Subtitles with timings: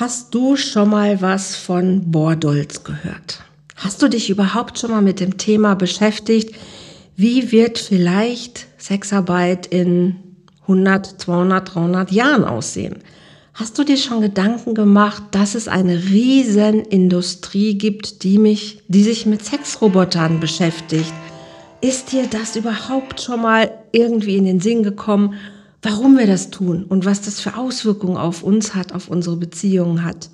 [0.00, 3.40] Hast du schon mal was von Bordolz gehört?
[3.76, 6.54] Hast du dich überhaupt schon mal mit dem Thema beschäftigt?
[7.14, 10.16] Wie wird vielleicht Sexarbeit in
[10.62, 13.00] 100, 200, 300 Jahren aussehen?
[13.52, 19.02] Hast du dir schon Gedanken gemacht, dass es eine riesen Industrie gibt, die mich, die
[19.02, 21.12] sich mit Sexrobotern beschäftigt?
[21.82, 25.34] Ist dir das überhaupt schon mal irgendwie in den Sinn gekommen?
[25.82, 30.04] Warum wir das tun und was das für Auswirkungen auf uns hat, auf unsere Beziehungen
[30.04, 30.30] hat.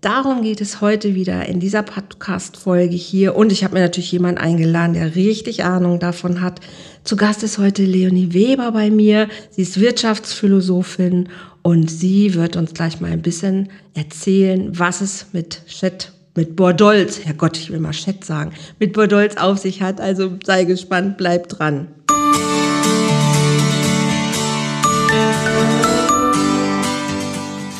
[0.00, 3.34] Darum geht es heute wieder in dieser Podcast-Folge hier.
[3.34, 6.60] Und ich habe mir natürlich jemanden eingeladen, der richtig Ahnung davon hat.
[7.02, 9.28] Zu Gast ist heute Leonie Weber bei mir.
[9.50, 11.28] Sie ist Wirtschaftsphilosophin
[11.62, 17.24] und sie wird uns gleich mal ein bisschen erzählen, was es mit Chat, mit Bordolz,
[17.24, 20.00] Herrgott, ich will mal Chat sagen, mit Bordolz auf sich hat.
[20.00, 21.88] Also sei gespannt, bleib dran.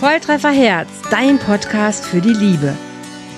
[0.00, 2.74] Volltreffer Herz, dein Podcast für die Liebe.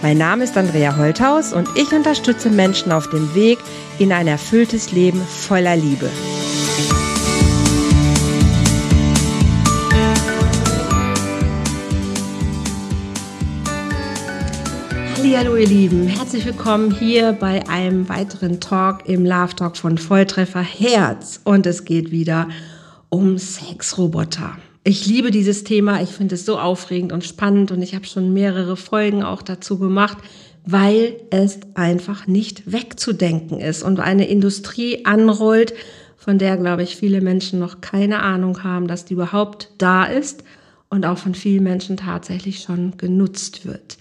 [0.02, 3.58] Mein Name ist Andrea Holthaus und ich unterstütze Menschen auf dem Weg
[3.98, 6.08] in ein erfülltes Leben voller Liebe.
[15.42, 20.60] Hallo ihr Lieben, herzlich willkommen hier bei einem weiteren Talk im Love Talk von Volltreffer
[20.60, 22.69] Herz und es geht wieder um
[23.38, 24.56] Sexroboter.
[24.82, 26.00] Ich liebe dieses Thema.
[26.00, 29.78] Ich finde es so aufregend und spannend und ich habe schon mehrere Folgen auch dazu
[29.78, 30.18] gemacht,
[30.64, 35.74] weil es einfach nicht wegzudenken ist und eine Industrie anrollt,
[36.16, 40.44] von der, glaube ich, viele Menschen noch keine Ahnung haben, dass die überhaupt da ist
[40.90, 43.96] und auch von vielen Menschen tatsächlich schon genutzt wird.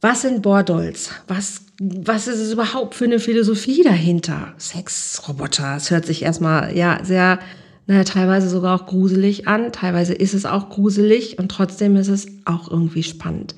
[0.00, 1.10] Was sind Bordolls?
[1.28, 4.54] Was, was ist es überhaupt für eine Philosophie dahinter?
[4.58, 5.76] Sexroboter.
[5.76, 7.38] Es hört sich erstmal, ja, sehr
[7.86, 12.26] naja, teilweise sogar auch gruselig an, teilweise ist es auch gruselig und trotzdem ist es
[12.44, 13.54] auch irgendwie spannend.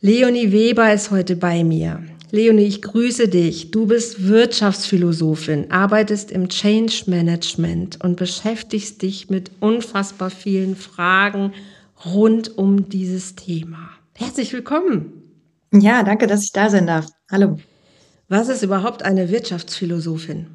[0.00, 2.02] Leonie Weber ist heute bei mir.
[2.32, 3.70] Leonie, ich grüße dich.
[3.70, 11.52] Du bist Wirtschaftsphilosophin, arbeitest im Change Management und beschäftigst dich mit unfassbar vielen Fragen
[12.04, 13.90] rund um dieses Thema.
[14.14, 15.12] Herzlich willkommen.
[15.72, 17.06] Ja, danke, dass ich da sein darf.
[17.30, 17.58] Hallo.
[18.28, 20.46] Was ist überhaupt eine Wirtschaftsphilosophin?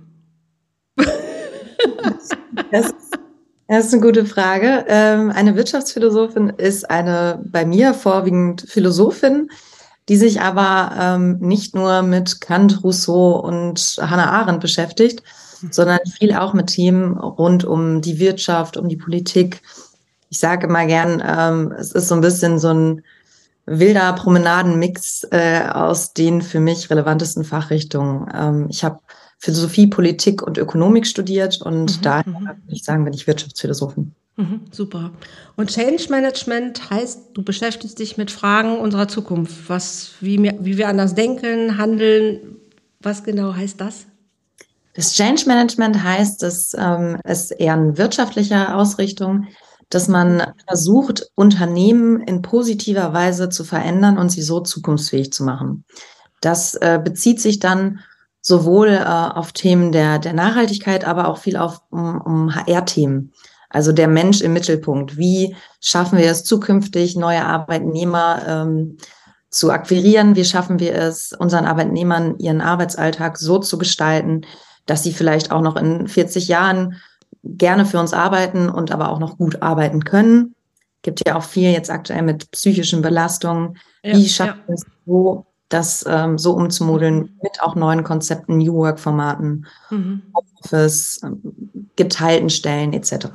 [2.72, 2.94] Das,
[3.68, 4.86] das ist eine gute Frage.
[4.88, 9.50] Ähm, eine Wirtschaftsphilosophin ist eine bei mir vorwiegend Philosophin,
[10.08, 15.24] die sich aber ähm, nicht nur mit Kant, Rousseau und Hannah Arendt beschäftigt,
[15.72, 19.62] sondern viel auch mit Themen rund um die Wirtschaft, um die Politik.
[20.30, 23.02] Ich sage immer gern, ähm, es ist so ein bisschen so ein
[23.66, 28.30] wilder Promenadenmix äh, aus den für mich relevantesten Fachrichtungen.
[28.34, 29.00] Ähm, ich habe
[29.38, 32.46] Philosophie, Politik und Ökonomik studiert und mhm, daher mhm.
[32.46, 34.14] würde ich sagen, bin ich Wirtschaftsphilosophin.
[34.38, 35.12] Mhm, super.
[35.56, 39.70] Und Change Management heißt, du beschäftigst dich mit Fragen unserer Zukunft.
[39.70, 42.58] Was, wie, wir, wie wir anders denken, handeln.
[43.00, 44.08] Was genau heißt das?
[44.94, 49.48] Das Change Management heißt, dass ähm, es eher eine wirtschaftliche Ausrichtung,
[49.90, 55.86] dass man versucht, Unternehmen in positiver Weise zu verändern und sie so zukunftsfähig zu machen.
[56.42, 58.00] Das äh, bezieht sich dann
[58.46, 63.34] sowohl äh, auf Themen der, der Nachhaltigkeit, aber auch viel auf um, um HR-Themen.
[63.72, 65.18] Also der Mensch im Mittelpunkt.
[65.18, 68.98] Wie schaffen wir es zukünftig, neue Arbeitnehmer ähm,
[69.50, 70.36] zu akquirieren?
[70.36, 74.42] Wie schaffen wir es, unseren Arbeitnehmern ihren Arbeitsalltag so zu gestalten,
[74.86, 77.02] dass sie vielleicht auch noch in 40 Jahren
[77.44, 80.54] gerne für uns arbeiten und aber auch noch gut arbeiten können?
[81.02, 83.80] Gibt ja auch viel jetzt aktuell mit psychischen Belastungen.
[84.04, 84.76] Ja, Wie schaffen wir ja.
[84.76, 87.30] es so, das ähm, so umzumodeln mhm.
[87.42, 90.22] mit auch neuen Konzepten, New Work-Formaten, mhm.
[90.34, 91.42] Office, ähm,
[91.96, 93.28] geteilten Stellen etc.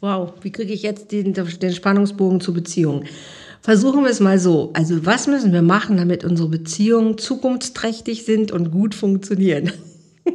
[0.00, 3.04] Wow, wie kriege ich jetzt den, den Spannungsbogen zur Beziehung?
[3.60, 4.70] Versuchen wir es mal so.
[4.74, 9.72] Also was müssen wir machen, damit unsere Beziehungen zukunftsträchtig sind und gut funktionieren?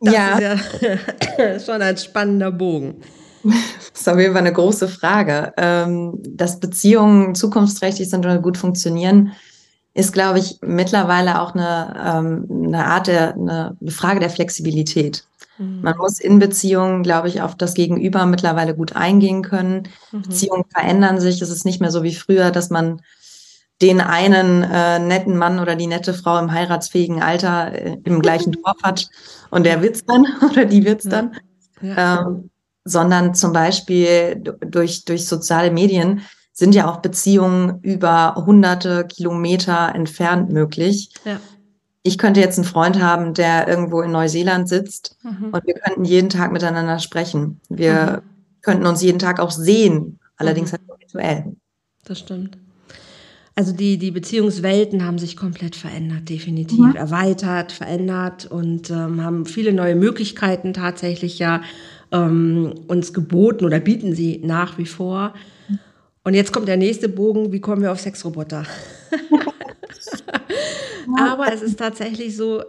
[0.00, 0.38] das ja.
[0.38, 3.02] ist ja schon ein spannender Bogen.
[3.42, 5.52] Das ist auf jeden Fall eine große Frage.
[5.56, 9.32] Ähm, dass Beziehungen zukunftsträchtig sind oder gut funktionieren,
[9.94, 15.24] ist, glaube ich, mittlerweile auch eine, ähm, eine Art der, eine, Frage der Flexibilität.
[15.56, 15.82] Mhm.
[15.82, 19.88] Man muss in Beziehungen, glaube ich, auf das Gegenüber mittlerweile gut eingehen können.
[20.10, 20.22] Mhm.
[20.22, 21.40] Beziehungen verändern sich.
[21.40, 23.02] Es ist nicht mehr so wie früher, dass man
[23.82, 28.52] den einen äh, netten Mann oder die nette Frau im heiratsfähigen Alter äh, im gleichen
[28.64, 29.08] Dorf hat
[29.50, 31.36] und der wird's dann oder die wird's dann.
[31.80, 32.22] Ja.
[32.22, 32.50] Ähm,
[32.84, 36.20] sondern zum Beispiel durch, durch soziale Medien
[36.54, 41.10] sind ja auch Beziehungen über hunderte Kilometer entfernt möglich.
[41.24, 41.40] Ja.
[42.04, 45.50] Ich könnte jetzt einen Freund haben, der irgendwo in Neuseeland sitzt mhm.
[45.52, 47.60] und wir könnten jeden Tag miteinander sprechen.
[47.68, 48.60] Wir mhm.
[48.62, 50.76] könnten uns jeden Tag auch sehen, allerdings mhm.
[50.76, 51.56] halt virtuell.
[52.04, 52.56] das stimmt.
[53.56, 56.78] Also die, die Beziehungswelten haben sich komplett verändert, definitiv.
[56.78, 56.96] Mhm.
[56.96, 61.62] Erweitert, verändert und ähm, haben viele neue Möglichkeiten tatsächlich ja
[62.12, 65.34] ähm, uns geboten oder bieten sie nach wie vor.
[66.24, 68.64] Und jetzt kommt der nächste Bogen, wie kommen wir auf Sexroboter?
[71.18, 72.62] Aber es ist tatsächlich so,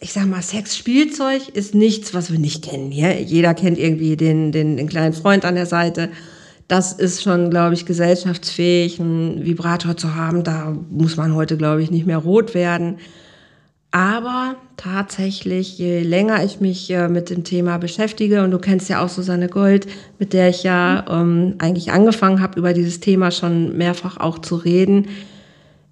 [0.00, 2.92] ich sag mal, Sexspielzeug ist nichts, was wir nicht kennen.
[2.92, 3.10] Ja?
[3.10, 6.10] Jeder kennt irgendwie den, den, den kleinen Freund an der Seite
[6.72, 10.42] das ist schon, glaube ich, gesellschaftsfähig, einen Vibrator zu haben.
[10.42, 12.96] Da muss man heute, glaube ich, nicht mehr rot werden.
[13.92, 19.04] Aber tatsächlich, je länger ich mich äh, mit dem Thema beschäftige, und du kennst ja
[19.04, 19.86] auch Susanne Gold,
[20.18, 24.56] mit der ich ja ähm, eigentlich angefangen habe, über dieses Thema schon mehrfach auch zu
[24.56, 25.08] reden.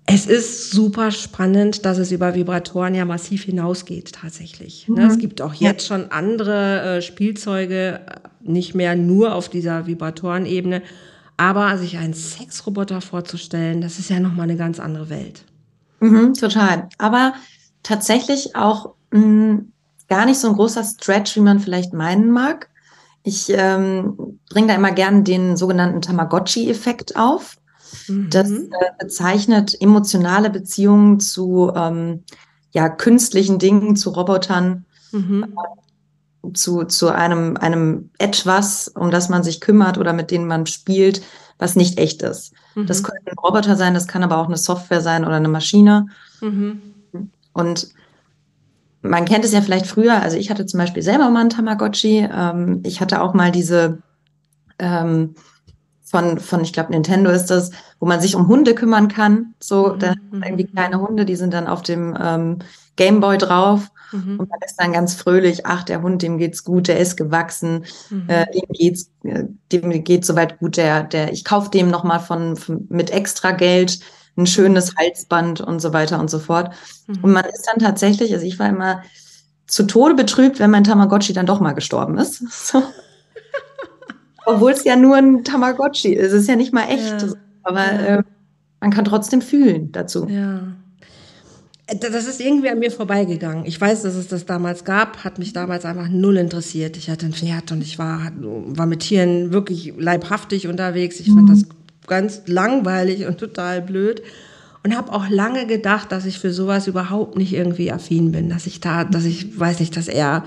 [0.07, 4.89] Es ist super spannend, dass es über Vibratoren ja massiv hinausgeht, tatsächlich.
[4.89, 5.11] Ne, mhm.
[5.11, 8.01] Es gibt auch jetzt schon andere äh, Spielzeuge,
[8.43, 10.81] nicht mehr nur auf dieser Vibratorenebene.
[11.37, 15.45] Aber sich einen Sexroboter vorzustellen, das ist ja nochmal eine ganz andere Welt.
[16.01, 16.89] Mhm, total.
[16.99, 17.35] Aber
[17.83, 19.73] tatsächlich auch mh, mm,
[20.09, 22.69] gar nicht so ein großer Stretch, wie man vielleicht meinen mag.
[23.23, 27.59] Ich ähm, bringe da immer gerne den sogenannten Tamagotchi-Effekt auf.
[28.09, 28.31] Mhm.
[28.31, 28.67] Das äh,
[28.99, 32.25] bezeichnet emotionale Beziehungen zu ähm,
[32.73, 35.45] ja, künstlichen Dingen, zu Robotern, mhm
[36.55, 41.23] zu, zu einem, einem etwas, um das man sich kümmert oder mit denen man spielt,
[41.59, 42.53] was nicht echt ist.
[42.75, 42.87] Mhm.
[42.87, 46.07] Das können Roboter sein, das kann aber auch eine Software sein oder eine Maschine.
[47.53, 47.89] Und
[49.03, 52.29] man kennt es ja vielleicht früher, also ich hatte zum Beispiel selber mal einen Tamagotchi.
[52.33, 54.03] Ähm, ich hatte auch mal diese
[54.79, 55.35] ähm,
[56.11, 57.71] von, von, ich glaube, Nintendo ist das,
[58.01, 59.55] wo man sich um Hunde kümmern kann.
[59.61, 59.99] So, mhm.
[60.01, 62.59] da irgendwie kleine Hunde, die sind dann auf dem ähm,
[62.97, 63.89] Gameboy drauf.
[64.13, 64.41] Mhm.
[64.41, 67.85] Und man ist dann ganz fröhlich, ach, der Hund, dem geht's gut, der ist gewachsen,
[68.11, 68.25] mhm.
[68.29, 72.57] äh, dem geht's, äh, dem geht soweit gut, der, der, ich kaufe dem nochmal von,
[72.57, 74.01] von, mit extra Geld
[74.37, 76.73] ein schönes Halsband und so weiter und so fort.
[77.07, 77.19] Mhm.
[77.23, 79.03] Und man ist dann tatsächlich, also ich war immer
[79.67, 82.43] zu Tode betrübt, wenn mein Tamagotchi dann doch mal gestorben ist.
[82.51, 82.83] So.
[84.47, 86.33] Obwohl es ja nur ein Tamagotchi ist.
[86.33, 87.23] Es ist ja nicht mal echt.
[87.23, 87.29] Ja.
[87.63, 88.17] Aber ja.
[88.17, 88.23] Äh,
[88.81, 90.27] man kann trotzdem fühlen dazu.
[90.29, 90.63] Ja.
[92.01, 93.65] Das ist irgendwie an mir vorbeigegangen.
[93.67, 96.97] Ich weiß, dass es das damals gab, hat mich damals einfach null interessiert.
[96.97, 101.19] Ich hatte ein Pferd und ich war, war mit Tieren wirklich leibhaftig unterwegs.
[101.19, 101.49] Ich fand mhm.
[101.49, 101.65] das
[102.11, 104.23] ganz langweilig und total blöd
[104.83, 108.67] und habe auch lange gedacht, dass ich für sowas überhaupt nicht irgendwie affin bin, dass
[108.67, 110.45] ich da, dass ich weiß nicht, dass er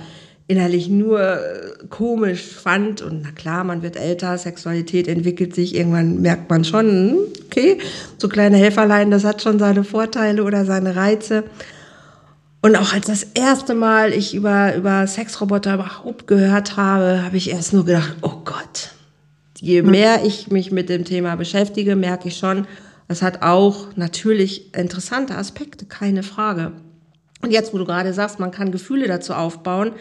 [0.48, 3.02] innerlich nur äh, komisch fand.
[3.02, 7.78] Und na klar, man wird älter, Sexualität entwickelt sich, irgendwann merkt man schon, hm, okay,
[8.18, 11.44] so kleine Helferlein, das hat schon seine Vorteile oder seine Reize.
[12.62, 17.52] Und auch als das erste Mal ich über, über Sexroboter überhaupt gehört habe, habe ich
[17.52, 18.92] erst nur gedacht, oh Gott.
[19.64, 19.92] Je hm.
[19.92, 22.68] mehr ich mich mit dem Thema beschäftige, merke ich schon,
[23.08, 26.74] es hat auch natürlich interessante Aspekte, keine Frage.
[27.42, 29.94] Und jetzt, wo du gerade sagst, man kann Gefühle dazu aufbauen,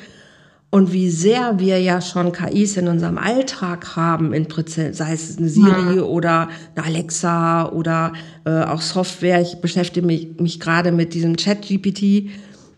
[0.71, 5.49] und wie sehr wir ja schon KIs in unserem Alltag haben, in sei es eine
[5.51, 6.03] Siri ja.
[6.03, 8.15] oder eine Alexa oder
[8.47, 9.43] äh, auch Software.
[9.43, 12.31] Ich beschäftige mich, mich gerade mit diesem Chat-GPT.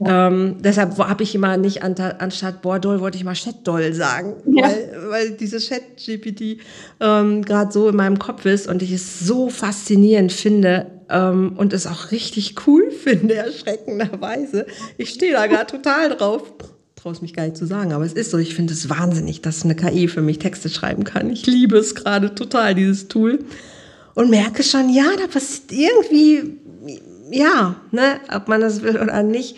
[0.05, 0.29] Ja.
[0.29, 4.65] Ähm, deshalb habe ich immer nicht anstatt Bordoll wollte ich mal Chatdoll sagen, ja.
[4.65, 6.61] weil, weil dieses Chat-GPT
[7.01, 11.73] ähm, gerade so in meinem Kopf ist und ich es so faszinierend finde ähm, und
[11.73, 14.67] es auch richtig cool finde, erschreckenderweise.
[14.99, 16.43] Ich stehe da gerade total drauf
[17.05, 18.39] traue es mich gar nicht zu sagen, aber es ist so.
[18.39, 21.29] Ich finde es wahnsinnig, dass eine KI für mich Texte schreiben kann.
[21.29, 23.41] Ich liebe es gerade total, dieses Tool.
[24.15, 26.56] Und merke schon, ja, da passiert irgendwie,
[27.31, 29.56] ja, ne, ob man das will oder nicht.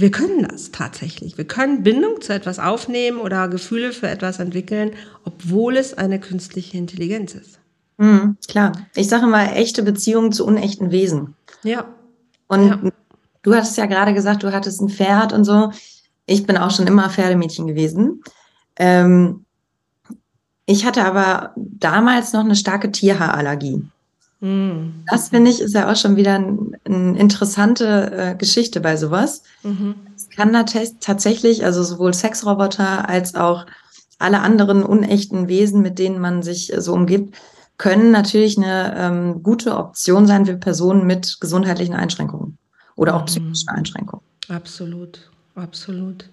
[0.00, 1.36] Wir können das tatsächlich.
[1.36, 4.92] Wir können Bindung zu etwas aufnehmen oder Gefühle für etwas entwickeln,
[5.24, 7.58] obwohl es eine künstliche Intelligenz ist.
[7.98, 8.72] Mhm, klar.
[8.94, 11.34] Ich sage mal, echte Beziehungen zu unechten Wesen.
[11.64, 11.84] Ja.
[12.48, 12.80] Und ja.
[13.42, 15.70] du hattest ja gerade gesagt, du hattest ein Pferd und so.
[16.24, 18.22] Ich bin auch schon immer Pferdemädchen gewesen.
[18.76, 19.44] Ähm,
[20.64, 23.82] ich hatte aber damals noch eine starke Tierhaarallergie.
[24.40, 25.04] Mhm.
[25.10, 29.42] Das finde ich ist ja auch schon wieder eine ein interessante äh, Geschichte bei sowas.
[29.62, 29.94] Mhm.
[30.16, 30.52] Es kann
[31.00, 33.66] tatsächlich, also sowohl Sexroboter als auch
[34.18, 37.34] alle anderen unechten Wesen, mit denen man sich so umgibt,
[37.78, 42.58] können natürlich eine ähm, gute Option sein für Personen mit gesundheitlichen Einschränkungen
[42.96, 43.26] oder auch mhm.
[43.26, 44.24] psychischen Einschränkungen.
[44.48, 45.30] Absolut.
[45.54, 46.28] Absolut.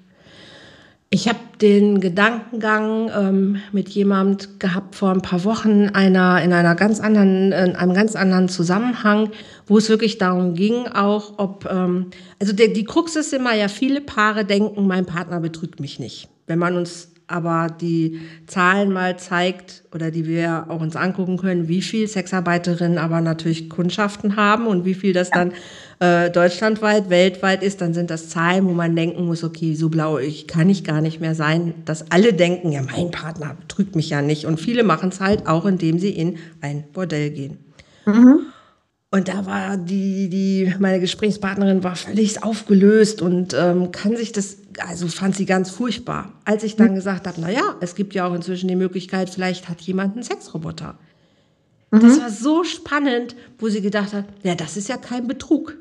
[1.09, 6.75] Ich habe den Gedankengang ähm, mit jemandem gehabt vor ein paar Wochen einer, in einer
[6.75, 9.29] ganz anderen, in einem ganz anderen Zusammenhang,
[9.67, 12.07] wo es wirklich darum ging, auch ob, ähm,
[12.39, 16.27] also der, die Krux ist immer ja, viele Paare denken, mein Partner betrügt mich nicht.
[16.45, 21.67] Wenn man uns aber die Zahlen mal zeigt oder die wir auch uns angucken können,
[21.67, 25.51] wie viel Sexarbeiterinnen aber natürlich Kundschaften haben und wie viel das dann
[25.99, 30.19] äh, deutschlandweit, weltweit ist, dann sind das Zahlen, wo man denken muss, okay, so blau
[30.19, 34.11] ich kann ich gar nicht mehr sein, dass alle denken, ja, mein Partner betrügt mich
[34.11, 34.45] ja nicht.
[34.45, 37.57] Und viele machen es halt auch, indem sie in ein Bordell gehen.
[38.05, 38.41] Mhm.
[39.09, 44.57] Und da war die, die, meine Gesprächspartnerin war völlig aufgelöst und ähm, kann sich das,
[44.85, 46.33] also fand sie ganz furchtbar.
[46.43, 49.69] Als ich dann gesagt habe, na ja, es gibt ja auch inzwischen die Möglichkeit, vielleicht
[49.69, 50.99] hat jemand einen Sexroboter.
[51.89, 52.01] Mhm.
[52.01, 55.77] Das war so spannend, wo sie gedacht hat, ja, das ist ja kein Betrug.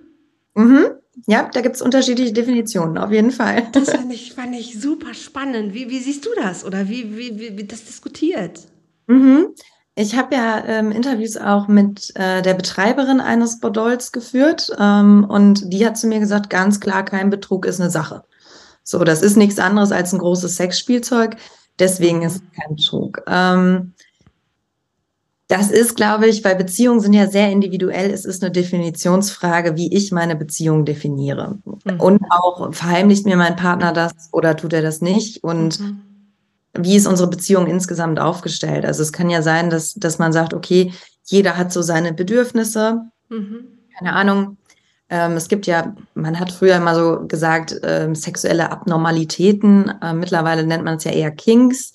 [0.57, 0.87] Mhm.
[1.27, 3.69] Ja, da gibt es unterschiedliche Definitionen, auf jeden Fall.
[3.73, 5.75] Das fand ich, fand ich super spannend.
[5.75, 8.61] Wie, wie siehst du das oder wie, wie, wie, wie das diskutiert?
[9.07, 9.49] Mhm.
[9.95, 15.73] Ich habe ja ähm, Interviews auch mit äh, der Betreiberin eines Bordells geführt ähm, und
[15.73, 18.25] die hat zu mir gesagt, ganz klar, kein Betrug ist eine Sache.
[18.83, 21.37] So, das ist nichts anderes als ein großes Sexspielzeug,
[21.79, 23.23] deswegen ist es kein Betrug.
[23.27, 23.95] Ähm,
[25.49, 28.11] das ist, glaube ich, weil Beziehungen sind ja sehr individuell.
[28.11, 31.59] Es ist eine Definitionsfrage, wie ich meine Beziehung definiere.
[31.65, 32.01] Mhm.
[32.01, 35.45] Und auch verheimlicht mir mein Partner das oder tut er das nicht?
[35.45, 36.03] Und mhm
[36.79, 38.85] wie ist unsere Beziehung insgesamt aufgestellt?
[38.85, 40.93] Also es kann ja sein, dass, dass man sagt, okay,
[41.25, 43.03] jeder hat so seine Bedürfnisse.
[43.29, 43.67] Mhm.
[43.99, 44.59] Keine Ahnung.
[45.09, 49.93] Ähm, es gibt ja, man hat früher immer so gesagt, ähm, sexuelle Abnormalitäten.
[50.03, 51.95] Äh, mittlerweile nennt man es ja eher Kinks.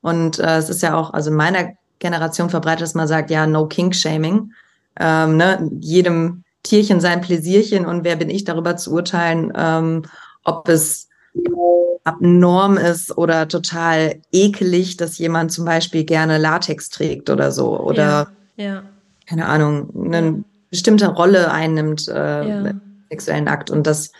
[0.00, 1.72] Und äh, es ist ja auch, also in meiner
[2.02, 4.52] Generation verbreitet, dass man sagt, ja, no Kink-Shaming.
[5.00, 5.70] Ähm, ne?
[5.80, 10.02] Jedem Tierchen sein Pläsierchen und wer bin ich darüber zu urteilen, ähm,
[10.44, 11.08] ob es
[12.04, 18.28] abnorm ist oder total ekelig, dass jemand zum Beispiel gerne Latex trägt oder so oder
[18.56, 18.82] ja, ja.
[19.26, 20.34] keine Ahnung, eine ja.
[20.70, 23.70] bestimmte Rolle einnimmt äh, im sexuellen Akt.
[23.70, 24.12] Und das,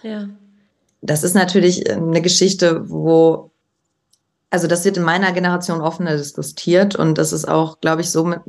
[1.01, 3.52] das ist natürlich eine Geschichte, wo,
[4.53, 8.25] also das wird in meiner Generation offener diskutiert und das ist auch, glaube ich, so
[8.25, 8.41] mit,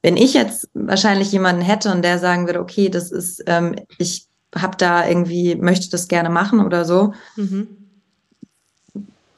[0.00, 4.26] wenn ich jetzt wahrscheinlich jemanden hätte und der sagen würde, okay, das ist, ähm, ich
[4.54, 7.82] habe da irgendwie, möchte das gerne machen oder so, mhm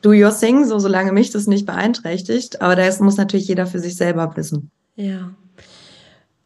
[0.04, 2.61] do your thing, so solange mich das nicht beeinträchtigt.
[2.61, 4.71] Aber das muss natürlich jeder für sich selber wissen.
[4.97, 5.35] Ja.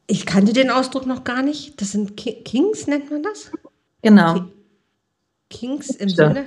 [0.07, 1.81] Ich kannte den Ausdruck noch gar nicht.
[1.81, 3.51] Das sind Kings, nennt man das?
[4.03, 4.47] Genau.
[5.51, 6.09] Kings im.
[6.09, 6.47] Sinne?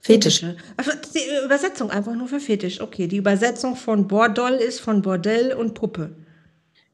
[0.00, 0.56] Fetische.
[0.76, 2.80] Also die Übersetzung einfach nur für Fetisch.
[2.80, 6.10] Okay, die Übersetzung von Bordoll ist von Bordell und Puppe.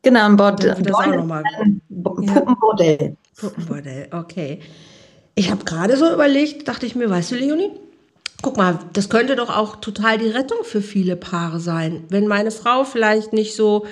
[0.03, 0.75] Genau, ein Bordell.
[0.75, 3.17] Puppenbordell.
[3.37, 4.61] Puppenbordell, okay.
[5.35, 7.73] Ich habe gerade so überlegt, dachte ich mir, weißt du, Leonie,
[8.43, 12.05] guck mal, das könnte doch auch total die Rettung für viele Paare sein.
[12.09, 13.87] Wenn meine Frau vielleicht nicht so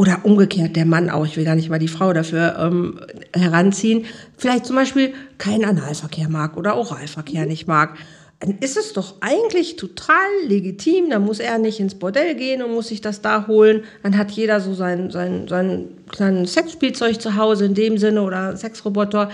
[0.00, 3.00] oder umgekehrt der Mann auch, ich will gar nicht mal die Frau dafür ähm,
[3.36, 4.06] heranziehen,
[4.38, 7.98] vielleicht zum Beispiel keinen Analverkehr mag oder Oralverkehr nicht mag,
[8.38, 10.16] dann ist es doch eigentlich total
[10.46, 11.10] legitim.
[11.10, 13.82] Dann muss er nicht ins Bordell gehen und muss sich das da holen.
[14.02, 18.56] Dann hat jeder so sein, sein, sein kleines Sexspielzeug zu Hause in dem Sinne oder
[18.56, 19.28] Sexroboter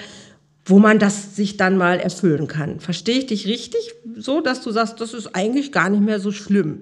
[0.68, 2.80] wo man das sich dann mal erfüllen kann.
[2.80, 6.32] Verstehe ich dich richtig so, dass du sagst, das ist eigentlich gar nicht mehr so
[6.32, 6.80] schlimm?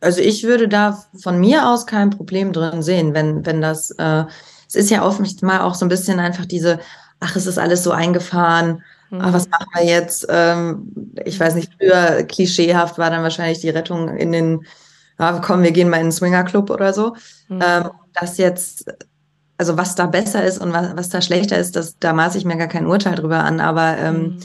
[0.00, 4.24] Also ich würde da von mir aus kein Problem drin sehen, wenn, wenn das, äh,
[4.68, 6.80] es ist ja oft mal auch so ein bisschen einfach diese,
[7.18, 9.20] ach, es ist alles so eingefahren, mhm.
[9.20, 10.26] ach, was machen wir jetzt?
[10.30, 14.64] Ähm, ich weiß nicht, früher klischeehaft war dann wahrscheinlich die Rettung in den,
[15.18, 17.14] ja, komm, wir gehen mal in den Swingerclub oder so.
[17.48, 17.62] Mhm.
[17.62, 18.90] Ähm, das jetzt
[19.60, 22.46] also was da besser ist und was, was da schlechter ist, das, da maße ich
[22.46, 23.60] mir gar kein Urteil drüber an.
[23.60, 24.40] Aber ähm, mhm.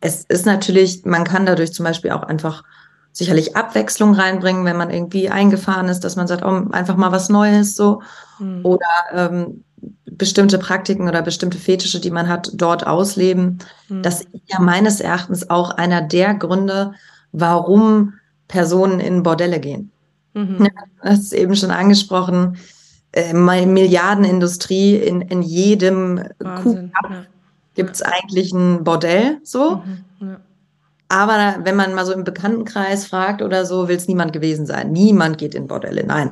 [0.00, 2.62] es ist natürlich, man kann dadurch zum Beispiel auch einfach
[3.12, 7.28] sicherlich Abwechslung reinbringen, wenn man irgendwie eingefahren ist, dass man sagt, oh, einfach mal was
[7.28, 8.02] Neues so.
[8.38, 8.64] Mhm.
[8.64, 9.64] Oder ähm,
[10.04, 13.58] bestimmte Praktiken oder bestimmte Fetische, die man hat, dort ausleben.
[13.88, 14.02] Mhm.
[14.02, 16.92] Das ist ja meines Erachtens auch einer der Gründe,
[17.32, 18.14] warum
[18.48, 19.90] Personen in Bordelle gehen.
[20.34, 20.68] Mhm.
[21.02, 22.56] Das ist eben schon angesprochen
[23.12, 27.24] äh, Milliardenindustrie in, in jedem Wahnsinn, ja.
[27.74, 29.76] gibt es eigentlich ein Bordell so.
[29.76, 30.09] Mhm, ja.
[31.10, 34.92] Aber wenn man mal so im Bekanntenkreis fragt oder so, will es niemand gewesen sein.
[34.92, 36.30] Niemand geht in Bordelle, nein.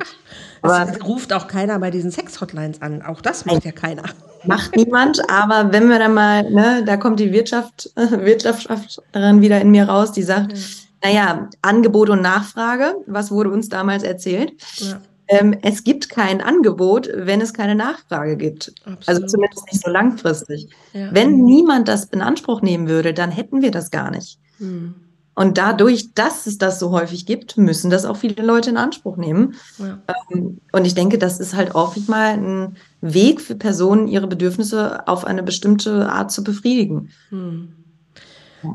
[0.63, 3.03] Aber es ruft auch keiner bei diesen Sex-Hotlines an.
[3.03, 4.05] Auch das macht ja keiner.
[4.45, 9.73] Macht niemand, aber wenn wir dann mal, ne, da kommt die Wirtschaft, Wirtschaftschaftlerin wieder in
[9.73, 10.59] mir raus, die sagt, ja.
[11.03, 14.53] naja, Angebot und Nachfrage, was wurde uns damals erzählt?
[14.79, 18.73] Ja ähm, es gibt kein Angebot, wenn es keine Nachfrage gibt.
[18.85, 19.09] Also Absolut.
[19.09, 20.69] Also zumindest nicht so langfristig.
[20.95, 21.09] Ja.
[21.13, 24.39] Wenn niemand das in Anspruch nehmen würde, dann hätten wir das gar nicht.
[24.59, 24.95] Hm.
[25.39, 29.17] Und dadurch, dass es das so häufig gibt, müssen das auch viele Leute in Anspruch
[29.17, 29.55] nehmen.
[29.79, 30.01] Ja.
[30.33, 35.07] Ähm, und ich denke, das ist halt häufig mal ein Weg für Personen, ihre Bedürfnisse
[35.07, 37.11] auf eine bestimmte Art zu befriedigen.
[37.31, 37.69] Hm.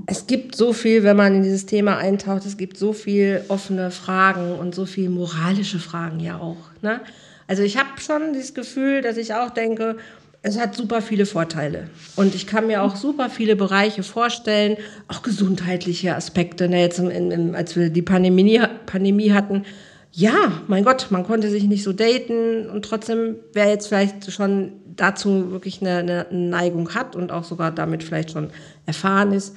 [0.06, 3.92] es gibt so viel, wenn man in dieses Thema eintaucht, es gibt so viel offene
[3.92, 6.70] Fragen und so viel moralische Fragen ja auch.
[6.82, 7.02] Ne?
[7.46, 9.98] Also ich habe schon das Gefühl, dass ich auch denke,
[10.46, 11.88] es hat super viele Vorteile.
[12.18, 14.76] Und ich kann mir auch super viele Bereiche vorstellen,
[15.08, 16.68] auch gesundheitliche Aspekte.
[16.68, 19.64] Ne, jetzt, in, in, als wir die Pandemie, Pandemie hatten,
[20.12, 24.74] ja, mein Gott, man konnte sich nicht so daten und trotzdem wäre jetzt vielleicht schon
[24.96, 28.50] dazu wirklich eine, eine, Neigung hat und auch sogar damit vielleicht schon
[28.86, 29.56] erfahren ist,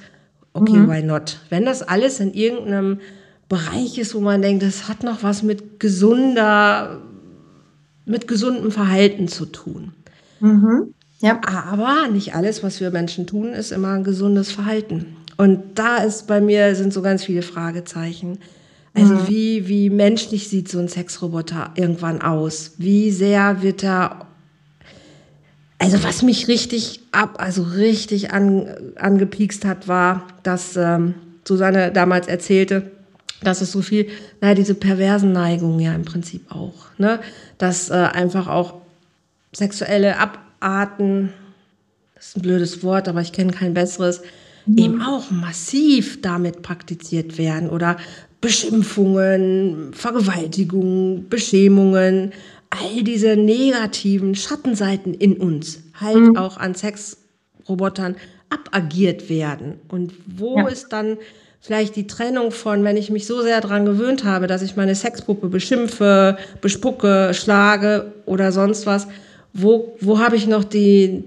[0.53, 0.89] okay, mhm.
[0.89, 1.41] why not?
[1.49, 3.01] Wenn das alles in irgendeinem
[3.49, 7.01] Bereich ist, wo man denkt, das hat noch was mit gesunder,
[8.05, 9.93] mit gesundem Verhalten zu tun.
[10.39, 10.93] Mhm.
[11.19, 11.41] Ja.
[11.43, 15.17] Aber nicht alles, was wir Menschen tun, ist immer ein gesundes Verhalten.
[15.37, 18.39] Und da ist bei mir sind so ganz viele Fragezeichen.
[18.93, 19.27] Also mhm.
[19.27, 22.73] wie, wie menschlich sieht so ein Sexroboter irgendwann aus?
[22.77, 24.27] Wie sehr wird er
[25.79, 31.13] also was mich richtig ab, also richtig an, angepiekst hat, war, dass ähm,
[31.47, 32.91] Susanne damals erzählte,
[33.43, 34.07] dass es so viel,
[34.41, 37.19] naja, diese perversen Neigungen ja im Prinzip auch, ne?
[37.59, 38.81] Dass äh, einfach auch
[39.57, 41.33] sexuelle Abarten,
[42.13, 44.21] das ist ein blödes Wort, aber ich kenne kein besseres,
[44.67, 44.77] mhm.
[44.77, 47.97] eben auch massiv damit praktiziert werden oder
[48.39, 52.33] Beschimpfungen, Vergewaltigungen, Beschämungen,
[52.69, 56.37] all diese negativen Schattenseiten in uns halt mhm.
[56.37, 58.15] auch an Sexrobotern
[58.49, 59.79] abagiert werden.
[59.87, 60.67] Und wo ja.
[60.67, 61.17] ist dann
[61.61, 64.93] vielleicht die Trennung von, wenn ich mich so sehr daran gewöhnt habe, dass ich meine
[64.93, 69.07] Sexpuppe beschimpfe, bespucke, schlage oder sonst was,
[69.53, 71.23] wo, wo habe ich noch die,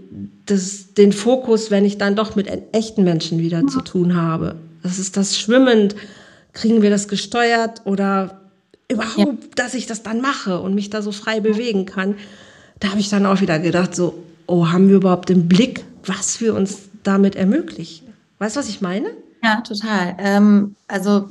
[0.47, 4.57] das, den Fokus, wenn ich dann doch mit echten Menschen wieder zu tun habe?
[4.83, 5.97] Das ist das schwimmend.
[6.53, 8.41] Kriegen wir das gesteuert oder
[8.89, 9.51] überhaupt, ja.
[9.57, 12.17] dass ich das dann mache und mich da so frei bewegen kann.
[12.81, 14.15] Da habe ich dann auch wieder gedacht, so,
[14.47, 18.09] oh, haben wir überhaupt den Blick, was wir uns damit ermöglichen?
[18.39, 19.11] Weißt du, was ich meine?
[19.43, 20.17] Ja, total.
[20.19, 21.29] Ähm, also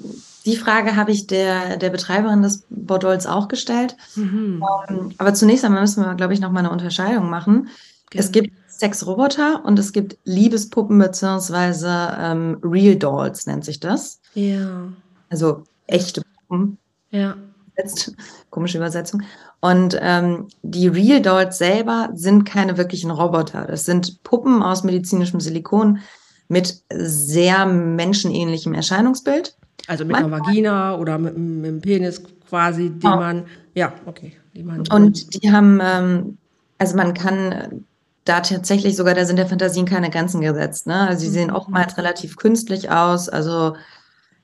[0.50, 3.96] die Frage habe ich der, der Betreiberin des Bordells auch gestellt.
[4.16, 4.64] Mhm.
[4.90, 7.70] Ähm, aber zunächst einmal müssen wir, glaube ich, noch mal eine Unterscheidung machen.
[8.08, 8.18] Okay.
[8.18, 14.20] Es gibt Sexroboter und es gibt Liebespuppen beziehungsweise ähm, Real Dolls nennt sich das.
[14.34, 14.92] Ja.
[15.30, 16.78] Also echte Puppen.
[17.12, 17.36] Ja
[17.80, 18.16] übersetzt.
[18.50, 19.24] Komische Übersetzung.
[19.62, 23.66] Und ähm, die Real Dolls selber sind keine wirklichen Roboter.
[23.66, 26.00] Das sind Puppen aus medizinischem Silikon
[26.48, 29.56] mit sehr menschenähnlichem Erscheinungsbild.
[29.90, 33.16] Also mit einer Vagina oder mit, mit einem Penis quasi, den oh.
[33.16, 34.34] man, ja, okay.
[34.56, 36.38] Die man und die haben, ähm,
[36.78, 37.86] also man kann
[38.24, 40.86] da tatsächlich sogar, da sind der Fantasien keine Grenzen gesetzt.
[40.86, 41.08] Ne?
[41.08, 41.56] Also sie sehen mhm.
[41.56, 43.76] oftmals relativ künstlich aus, also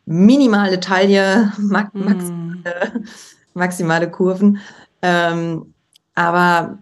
[0.05, 1.67] minimale Taille, mm.
[1.67, 3.03] maximale,
[3.53, 4.57] maximale Kurven.
[5.03, 5.75] Ähm,
[6.15, 6.79] aber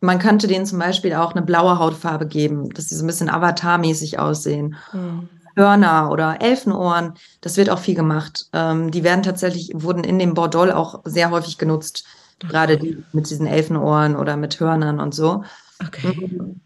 [0.00, 3.30] man könnte denen zum Beispiel auch eine blaue Hautfarbe geben, dass sie so ein bisschen
[3.30, 4.76] avatarmäßig aussehen.
[4.92, 5.28] Mm.
[5.56, 8.46] Hörner oder Elfenohren, das wird auch viel gemacht.
[8.52, 12.04] Ähm, die werden tatsächlich, wurden in dem Bordeaux auch sehr häufig genutzt.
[12.38, 15.42] Gerade die mit diesen Elfenohren oder mit Hörnern und so.
[15.84, 16.14] Okay.
[16.14, 16.60] Mhm.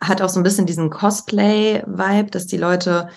[0.00, 3.08] Hat auch so ein bisschen diesen Cosplay-Vibe, dass die Leute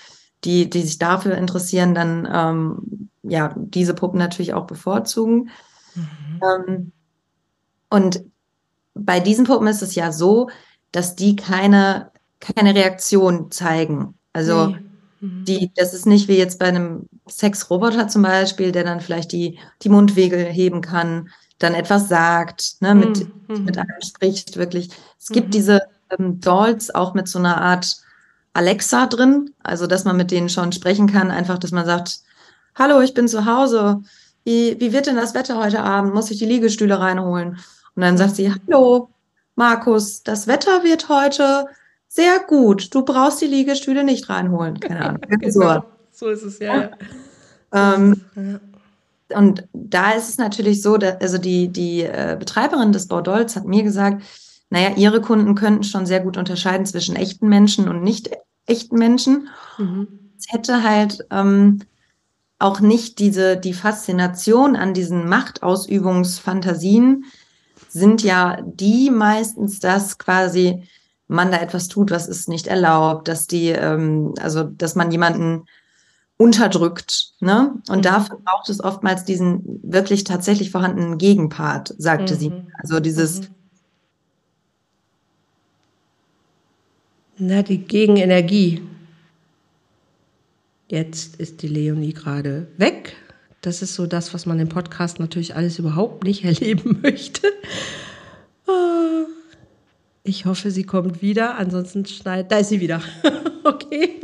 [0.43, 5.49] die, die sich dafür interessieren, dann ähm, ja diese Puppen natürlich auch bevorzugen.
[5.95, 6.41] Mhm.
[6.41, 6.91] Ähm,
[7.89, 8.23] und
[8.93, 10.49] bei diesen Puppen ist es ja so,
[10.91, 14.18] dass die keine, keine Reaktion zeigen.
[14.33, 14.77] Also nee.
[15.21, 15.45] mhm.
[15.45, 19.59] die, das ist nicht wie jetzt bei einem Sexroboter zum Beispiel, der dann vielleicht die,
[19.81, 23.65] die Mundwegel heben kann, dann etwas sagt, ne, mit, mhm.
[23.65, 24.89] mit einem spricht wirklich.
[25.19, 25.51] Es gibt mhm.
[25.51, 25.81] diese
[26.17, 27.97] ähm, Dolls auch mit so einer Art
[28.53, 32.21] Alexa drin, also dass man mit denen schon sprechen kann, einfach, dass man sagt,
[32.75, 34.01] hallo, ich bin zu Hause.
[34.43, 36.13] Wie, wie wird denn das Wetter heute Abend?
[36.13, 37.59] Muss ich die Liegestühle reinholen?
[37.95, 39.09] Und dann sagt sie, hallo,
[39.55, 41.67] Markus, das Wetter wird heute
[42.09, 42.93] sehr gut.
[42.93, 44.79] Du brauchst die Liegestühle nicht reinholen.
[44.79, 45.21] Keine Ahnung.
[45.39, 45.85] genau.
[46.11, 46.89] So ist es, ja.
[47.71, 47.95] ja.
[47.95, 48.59] Ähm, ja.
[49.37, 53.65] Und da ist es natürlich so, dass, also die, die äh, Betreiberin des Bordolls hat
[53.65, 54.23] mir gesagt,
[54.71, 58.31] naja, ihre Kunden könnten schon sehr gut unterscheiden zwischen echten Menschen und nicht
[58.65, 59.49] echten Menschen.
[59.77, 60.07] Mhm.
[60.37, 61.81] Es hätte halt ähm,
[62.57, 67.25] auch nicht diese, die Faszination an diesen Machtausübungsfantasien
[67.87, 70.83] sind ja die meistens, dass quasi
[71.29, 75.65] man da etwas tut, was ist nicht erlaubt, dass die, ähm, also dass man jemanden
[76.37, 77.33] unterdrückt.
[77.39, 77.75] Ne?
[77.87, 78.01] Und mhm.
[78.01, 82.39] dafür braucht es oftmals diesen wirklich tatsächlich vorhandenen Gegenpart, sagte mhm.
[82.39, 82.51] sie.
[82.81, 83.47] Also dieses, mhm.
[87.37, 88.81] Na, die Gegenenergie.
[90.87, 93.15] Jetzt ist die Leonie gerade weg.
[93.61, 97.47] Das ist so das, was man im Podcast natürlich alles überhaupt nicht erleben möchte.
[100.29, 101.57] Ich hoffe, sie kommt wieder.
[101.57, 102.51] Ansonsten schneidet.
[102.51, 103.01] Da ist sie wieder.
[103.63, 104.21] okay.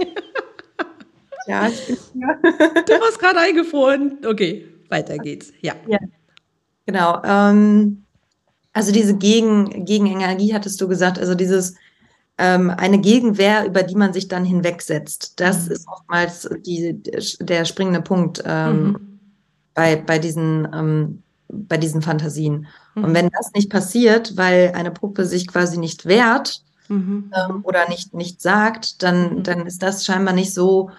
[1.48, 2.39] Ja, ich bin hier.
[2.86, 4.20] Du warst gerade eingefroren.
[4.24, 5.52] Okay, weiter geht's.
[5.62, 5.74] Ja.
[5.88, 5.98] ja.
[6.86, 7.24] Genau.
[7.24, 8.04] Ähm,
[8.72, 11.74] also diese Gegen, Gegenenergie hattest du gesagt, also dieses
[12.38, 15.39] ähm, eine Gegenwehr, über die man sich dann hinwegsetzt.
[15.39, 15.72] Das mhm.
[15.72, 17.02] ist oftmals die,
[17.39, 19.20] der springende Punkt ähm, mhm.
[19.74, 21.24] bei, bei, diesen, ähm,
[21.56, 22.68] bei diesen Fantasien.
[22.96, 23.04] Mhm.
[23.04, 27.32] Und wenn das nicht passiert, weil eine Puppe sich quasi nicht wehrt mhm.
[27.36, 29.44] ähm, oder nicht, nicht sagt, dann, mhm.
[29.44, 30.91] dann ist das scheinbar nicht so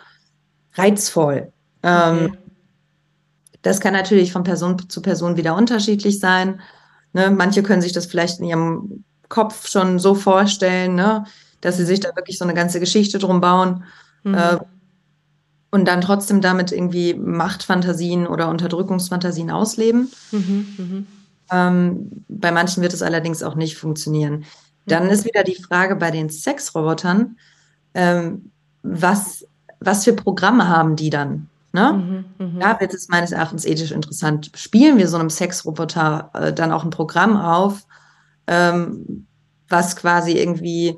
[0.75, 1.53] reizvoll.
[1.83, 2.39] Ähm, okay.
[3.63, 6.61] Das kann natürlich von Person zu Person wieder unterschiedlich sein.
[7.13, 7.31] Ne?
[7.31, 11.25] Manche können sich das vielleicht in ihrem Kopf schon so vorstellen, ne?
[11.61, 13.85] dass sie sich da wirklich so eine ganze Geschichte drum bauen.
[14.23, 14.35] Mhm.
[14.35, 14.59] Äh,
[15.71, 20.11] und dann trotzdem damit irgendwie Machtfantasien oder Unterdrückungsfantasien ausleben.
[20.33, 21.07] Mhm, mhm.
[21.51, 24.45] Ähm, bei manchen wird es allerdings auch nicht funktionieren.
[24.87, 27.37] Dann ist wieder die Frage bei den Sexrobotern,
[27.95, 28.53] ähm,
[28.83, 29.47] was,
[29.81, 31.49] was für Programme haben die dann?
[31.73, 32.25] Ne?
[32.39, 32.61] Mhm, mh.
[32.61, 34.51] Da wird es meines Erachtens ethisch interessant.
[34.55, 37.87] Spielen wir so einem Sexroboter äh, dann auch ein Programm auf,
[38.47, 39.27] ähm,
[39.69, 40.97] was quasi irgendwie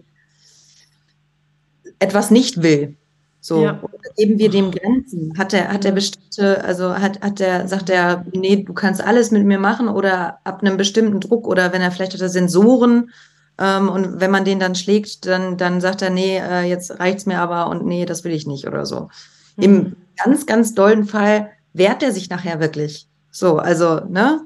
[1.98, 2.96] etwas nicht will?
[3.40, 3.80] So, ja.
[4.16, 5.32] geben wir dem Grenzen?
[5.38, 9.30] Hat er, hat er bestimmte, also hat, hat der, sagt er, nee, du kannst alles
[9.30, 13.10] mit mir machen oder ab einem bestimmten Druck oder wenn er vielleicht hat er Sensoren
[13.58, 17.26] ähm, und wenn man den dann schlägt, dann, dann sagt er, nee, äh, jetzt reicht's
[17.26, 19.08] mir aber und nee, das will ich nicht oder so.
[19.56, 19.64] Mhm.
[19.64, 23.08] Im ganz, ganz dollen Fall wehrt er sich nachher wirklich.
[23.30, 24.42] So, also, ne?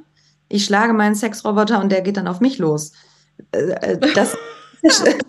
[0.49, 2.93] Ich schlage meinen Sexroboter und der geht dann auf mich los.
[3.53, 4.37] Äh, äh das.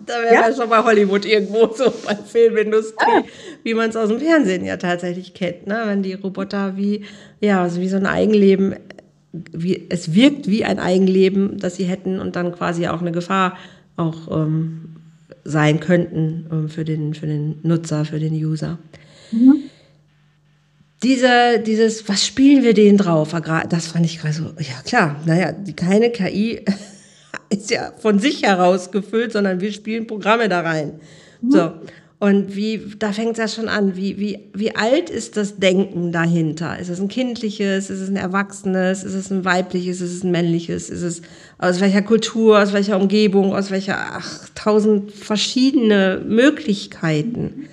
[0.06, 0.54] da wäre ja?
[0.54, 3.24] schon bei Hollywood irgendwo so bei Filmindustrie, ja.
[3.62, 5.84] wie man es aus dem Fernsehen ja tatsächlich kennt, ne?
[5.86, 7.04] Wenn die Roboter wie,
[7.40, 8.74] ja, also wie so ein Eigenleben,
[9.32, 13.56] wie, es wirkt wie ein Eigenleben, das sie hätten und dann quasi auch eine Gefahr
[13.96, 14.96] auch ähm,
[15.44, 18.78] sein könnten ähm, für, den, für den Nutzer, für den User.
[19.30, 19.70] Mhm
[21.04, 23.34] diese, dieses, was spielen wir denen drauf?
[23.68, 26.64] Das fand ich gerade so, ja klar, naja, keine KI
[27.60, 31.00] ist ja von sich heraus gefüllt, sondern wir spielen Programme da rein.
[31.40, 31.50] Mhm.
[31.50, 31.72] So.
[32.20, 36.10] Und wie, da fängt es ja schon an, wie, wie, wie alt ist das Denken
[36.10, 36.78] dahinter?
[36.78, 40.30] Ist es ein kindliches, ist es ein erwachsenes, ist es ein weibliches, ist es ein
[40.30, 41.22] männliches, ist es
[41.58, 47.68] aus welcher Kultur, aus welcher Umgebung, aus welcher, ach, tausend verschiedene Möglichkeiten.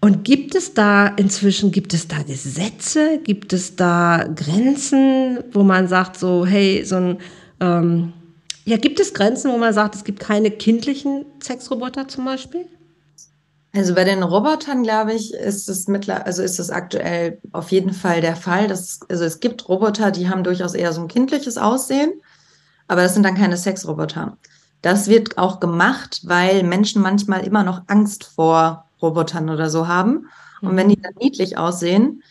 [0.00, 5.88] Und gibt es da inzwischen, gibt es da Gesetze, gibt es da Grenzen, wo man
[5.88, 7.16] sagt, so, hey, so ein,
[7.60, 8.12] ähm,
[8.64, 12.66] ja, gibt es Grenzen, wo man sagt, es gibt keine kindlichen Sexroboter zum Beispiel?
[13.74, 17.94] Also bei den Robotern, glaube ich, ist es mittler, also ist es aktuell auf jeden
[17.94, 18.68] Fall der Fall.
[18.68, 22.12] Dass, also es gibt Roboter, die haben durchaus eher so ein kindliches Aussehen,
[22.86, 24.36] aber das sind dann keine Sexroboter.
[24.82, 30.28] Das wird auch gemacht, weil Menschen manchmal immer noch Angst vor Robotern oder so haben.
[30.60, 31.02] Und wenn die mhm.
[31.02, 32.22] dann niedlich aussehen,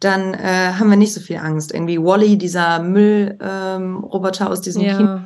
[0.00, 1.72] dann äh, haben wir nicht so viel Angst.
[1.72, 4.96] Irgendwie Wally, dieser Müllroboter ähm, aus diesem ja.
[4.96, 5.20] Kino.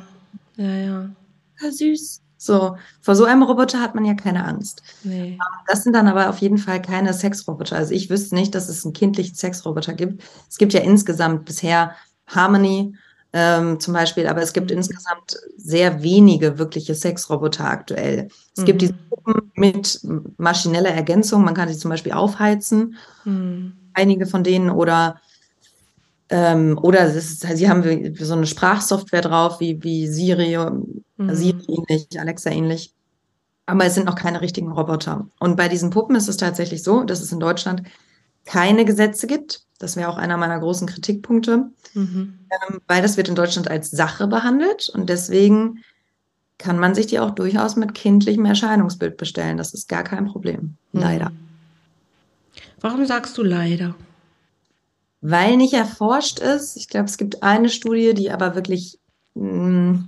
[0.57, 1.09] Ja, ja.
[1.61, 1.71] ja.
[1.71, 2.21] Süß.
[2.37, 4.83] So, vor so einem Roboter hat man ja keine Angst.
[5.03, 5.33] Nee.
[5.33, 7.77] Ähm, das sind dann aber auf jeden Fall keine Sexroboter.
[7.77, 10.21] Also ich wüsste nicht, dass es einen kindlichen Sexroboter gibt.
[10.49, 11.95] Es gibt ja insgesamt bisher
[12.27, 12.95] Harmony,
[13.31, 14.77] ähm, zum Beispiel, aber es gibt mhm.
[14.77, 18.27] insgesamt sehr wenige wirkliche Sexroboter aktuell.
[18.55, 18.65] Es mhm.
[18.65, 20.01] gibt diese Puppen mit
[20.37, 23.73] maschineller Ergänzung, man kann sie zum Beispiel aufheizen, mhm.
[23.93, 25.19] einige von denen, oder
[26.33, 31.35] ähm, oder ist, sie haben so eine Sprachsoftware drauf, wie, wie Siri, mhm.
[31.35, 32.91] Siri ähnlich, Alexa ähnlich.
[33.67, 35.27] Aber es sind noch keine richtigen Roboter.
[35.39, 37.83] Und bei diesen Puppen ist es tatsächlich so, dass es in Deutschland
[38.45, 39.61] keine Gesetze gibt.
[39.77, 42.39] Das wäre auch einer meiner großen Kritikpunkte, mhm.
[42.49, 45.83] ähm, weil das wird in Deutschland als Sache behandelt und deswegen
[46.57, 49.57] kann man sich die auch durchaus mit kindlichem Erscheinungsbild bestellen.
[49.57, 50.77] Das ist gar kein Problem.
[50.93, 50.99] Mhm.
[50.99, 51.31] Leider.
[52.81, 53.93] Warum sagst du leider?
[55.25, 56.75] Weil nicht erforscht ist.
[56.75, 58.99] Ich glaube, es gibt eine Studie, die aber wirklich
[59.35, 59.99] mm,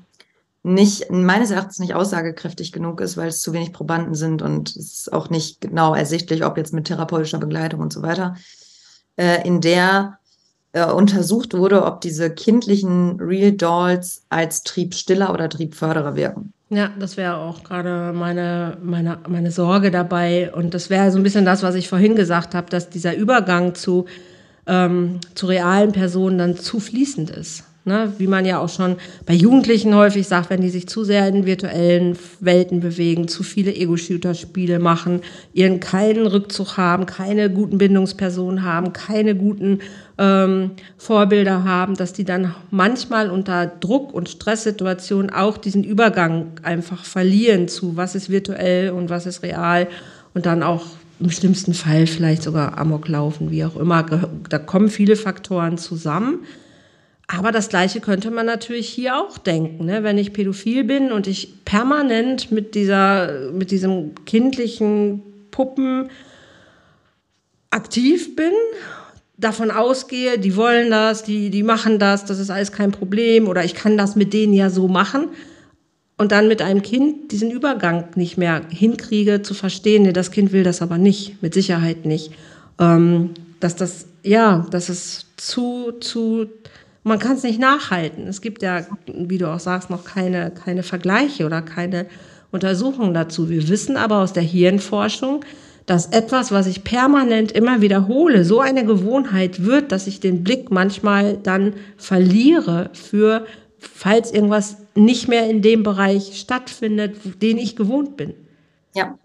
[0.64, 4.94] nicht, meines Erachtens nicht aussagekräftig genug ist, weil es zu wenig Probanden sind und es
[4.94, 8.36] ist auch nicht genau ersichtlich, ob jetzt mit therapeutischer Begleitung und so weiter,
[9.16, 10.20] äh, in der
[10.74, 16.52] äh, untersucht wurde, ob diese kindlichen Real Dolls als Triebstiller oder Triebförderer wirken.
[16.70, 20.52] Ja, das wäre auch gerade meine, meine, meine Sorge dabei.
[20.54, 23.76] Und das wäre so ein bisschen das, was ich vorhin gesagt habe, dass dieser Übergang
[23.76, 24.06] zu,
[24.68, 27.64] ähm, zu realen Personen dann zu fließend ist.
[27.88, 28.12] Ne?
[28.18, 28.96] Wie man ja auch schon
[29.28, 33.76] bei Jugendlichen häufig sagt, wenn die sich zu sehr in virtuellen Welten bewegen, zu viele
[33.76, 35.22] Ego-Shooter-Spiele machen,
[35.54, 39.82] ihren keinen Rückzug haben, keine guten Bindungspersonen haben, keine guten
[40.18, 47.06] ähm, Vorbilder haben, dass die dann manchmal unter Druck und Stresssituationen auch diesen Übergang einfach
[47.06, 49.88] verlieren zu was ist virtuell und was ist real
[50.34, 50.86] und dann auch
[51.20, 54.04] im schlimmsten Fall vielleicht sogar Amok laufen, wie auch immer.
[54.50, 56.40] Da kommen viele Faktoren zusammen.
[57.28, 59.86] Aber das Gleiche könnte man natürlich hier auch denken.
[59.86, 60.04] Ne?
[60.04, 66.10] Wenn ich pädophil bin und ich permanent mit, dieser, mit diesem kindlichen Puppen
[67.72, 68.52] aktiv bin,
[69.38, 73.66] davon ausgehe, die wollen das, die, die machen das, das ist alles kein Problem oder
[73.66, 75.30] ich kann das mit denen ja so machen
[76.18, 80.52] und dann mit einem Kind diesen Übergang nicht mehr hinkriege zu verstehen, nee, das Kind
[80.52, 82.32] will das aber nicht, mit Sicherheit nicht.
[82.80, 86.48] Ähm, dass das, ja, das ist zu, zu,
[87.04, 88.28] man kann es nicht nachhalten.
[88.28, 92.06] Es gibt ja, wie du auch sagst, noch keine, keine Vergleiche oder keine
[92.52, 93.50] Untersuchungen dazu.
[93.50, 95.44] Wir wissen aber aus der Hirnforschung,
[95.86, 100.72] dass etwas, was ich permanent immer wiederhole, so eine Gewohnheit wird, dass ich den Blick
[100.72, 103.46] manchmal dann verliere für,
[103.94, 108.34] falls irgendwas nicht mehr in dem Bereich stattfindet, den ich gewohnt bin.
[108.94, 109.18] Ja.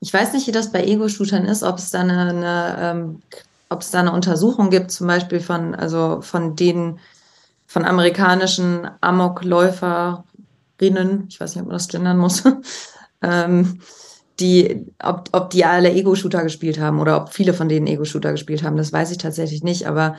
[0.00, 3.22] Ich weiß nicht, wie das bei Ego-Shootern ist, ob es da eine, eine ähm,
[3.68, 6.98] da eine Untersuchung gibt, zum Beispiel von, also von den
[7.66, 12.42] von amerikanischen Amokläuferinnen, ich weiß nicht, ob man das gendern muss,
[13.22, 13.80] ähm,
[14.40, 18.62] die, ob, ob die alle Ego-Shooter gespielt haben oder ob viele von denen Ego-Shooter gespielt
[18.62, 19.86] haben, das weiß ich tatsächlich nicht.
[19.86, 20.16] Aber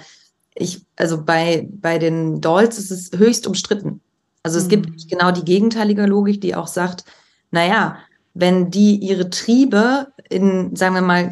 [0.56, 4.02] ich, also bei, bei den Dolls ist es höchst umstritten.
[4.44, 4.70] Also es mhm.
[4.70, 7.06] gibt genau die gegenteilige Logik, die auch sagt,
[7.52, 7.98] naja,
[8.34, 11.32] wenn die ihre Triebe in, sagen wir mal,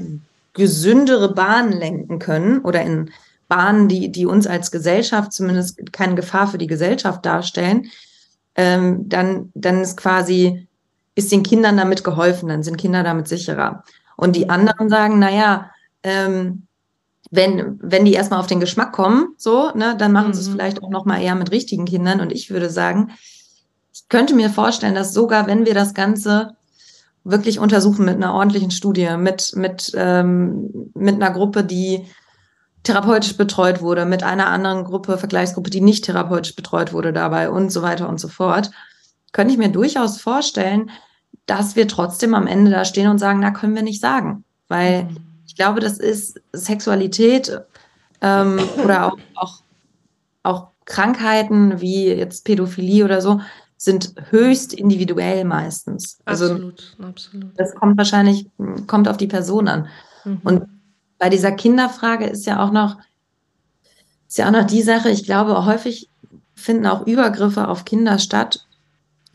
[0.53, 3.11] gesündere Bahnen lenken können oder in
[3.47, 7.87] Bahnen, die, die uns als Gesellschaft zumindest keine Gefahr für die Gesellschaft darstellen,
[8.55, 10.67] ähm, dann, dann ist quasi
[11.15, 13.83] ist den Kindern damit geholfen, dann sind Kinder damit sicherer.
[14.15, 15.71] Und die anderen sagen, naja,
[16.03, 16.67] ähm,
[17.31, 20.33] wenn, wenn die erstmal auf den Geschmack kommen, so, ne, dann machen mhm.
[20.33, 20.53] sie es mhm.
[20.53, 22.19] vielleicht auch nochmal eher mit richtigen Kindern.
[22.19, 23.11] Und ich würde sagen,
[23.93, 26.55] ich könnte mir vorstellen, dass sogar wenn wir das Ganze
[27.23, 32.05] wirklich untersuchen mit einer ordentlichen Studie, mit, mit, ähm, mit einer Gruppe, die
[32.83, 37.71] therapeutisch betreut wurde, mit einer anderen Gruppe, Vergleichsgruppe, die nicht therapeutisch betreut wurde dabei und
[37.71, 38.71] so weiter und so fort,
[39.31, 40.89] könnte ich mir durchaus vorstellen,
[41.45, 44.43] dass wir trotzdem am Ende da stehen und sagen, na, können wir nicht sagen.
[44.67, 45.30] Weil mhm.
[45.51, 47.59] Ich glaube, das ist Sexualität
[48.21, 49.63] ähm, oder auch, auch,
[50.43, 53.41] auch Krankheiten wie jetzt Pädophilie oder so,
[53.75, 56.19] sind höchst individuell meistens.
[56.23, 57.59] Also absolut, absolut.
[57.59, 58.47] Das kommt wahrscheinlich,
[58.87, 59.89] kommt auf die Person an.
[60.23, 60.39] Mhm.
[60.45, 60.63] Und
[61.19, 62.97] bei dieser Kinderfrage ist ja auch noch,
[64.29, 66.09] ist ja auch noch die Sache, ich glaube, häufig
[66.55, 68.65] finden auch Übergriffe auf Kinder statt,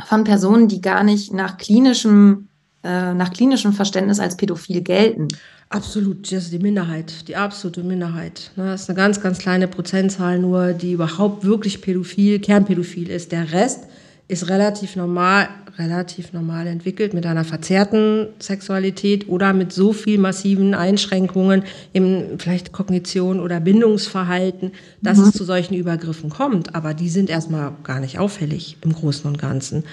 [0.03, 2.46] von Personen, die gar nicht nach klinischem,
[2.87, 5.29] äh, nach klinischem Verständnis als pädophil gelten.
[5.69, 8.53] Absolut, das ist die Minderheit, die absolute Minderheit.
[8.55, 8.67] Ne?
[8.67, 13.33] Das ist eine ganz, ganz kleine Prozentzahl nur, die überhaupt wirklich pädophil, kernpädophil ist.
[13.33, 13.81] Der Rest
[14.29, 20.75] ist relativ normal, relativ normal entwickelt mit einer verzerrten Sexualität oder mit so viel massiven
[20.75, 24.71] Einschränkungen im vielleicht Kognition oder Bindungsverhalten,
[25.03, 25.25] dass mhm.
[25.25, 26.77] es zu solchen Übergriffen kommt.
[26.77, 29.85] Aber die sind erstmal gar nicht auffällig im Großen und Ganzen.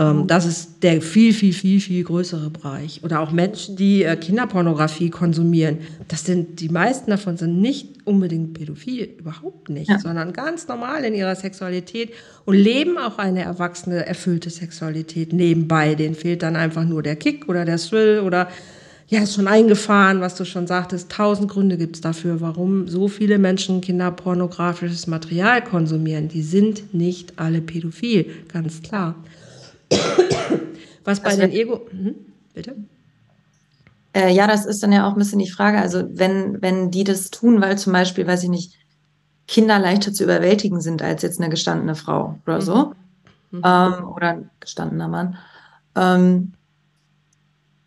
[0.00, 3.00] Ähm, das ist der viel, viel, viel, viel größere Bereich.
[3.04, 5.78] Oder auch Menschen, die äh, Kinderpornografie konsumieren.
[6.08, 9.98] Das sind, die meisten davon sind nicht unbedingt pädophil, überhaupt nicht, ja.
[9.98, 12.12] sondern ganz normal in ihrer Sexualität
[12.46, 15.94] und leben auch eine erwachsene, erfüllte Sexualität nebenbei.
[15.94, 18.48] Denen fehlt dann einfach nur der Kick oder der Thrill oder
[19.08, 21.10] ja, ist schon eingefahren, was du schon sagtest.
[21.10, 26.28] Tausend Gründe gibt es dafür, warum so viele Menschen kinderpornografisches Material konsumieren.
[26.28, 29.16] Die sind nicht alle pädophil, ganz klar.
[31.04, 31.86] Was bei den Ego.
[31.90, 32.14] Hm,
[32.54, 32.76] bitte?
[34.12, 35.78] Äh, ja, das ist dann ja auch ein bisschen die Frage.
[35.78, 38.74] Also, wenn, wenn die das tun, weil zum Beispiel, weiß ich nicht,
[39.46, 42.60] Kinder leichter zu überwältigen sind als jetzt eine gestandene Frau oder mhm.
[42.60, 42.92] so.
[43.50, 43.62] Mhm.
[43.64, 45.38] Ähm, oder ein gestandener Mann.
[45.96, 46.52] Ähm,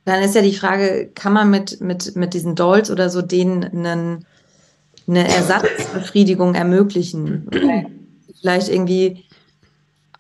[0.06, 3.64] dann ist ja die Frage, kann man mit, mit, mit diesen Dolls oder so denen
[3.64, 4.26] einen,
[5.08, 7.50] eine Ersatzbefriedigung ermöglichen?
[8.42, 9.24] Vielleicht irgendwie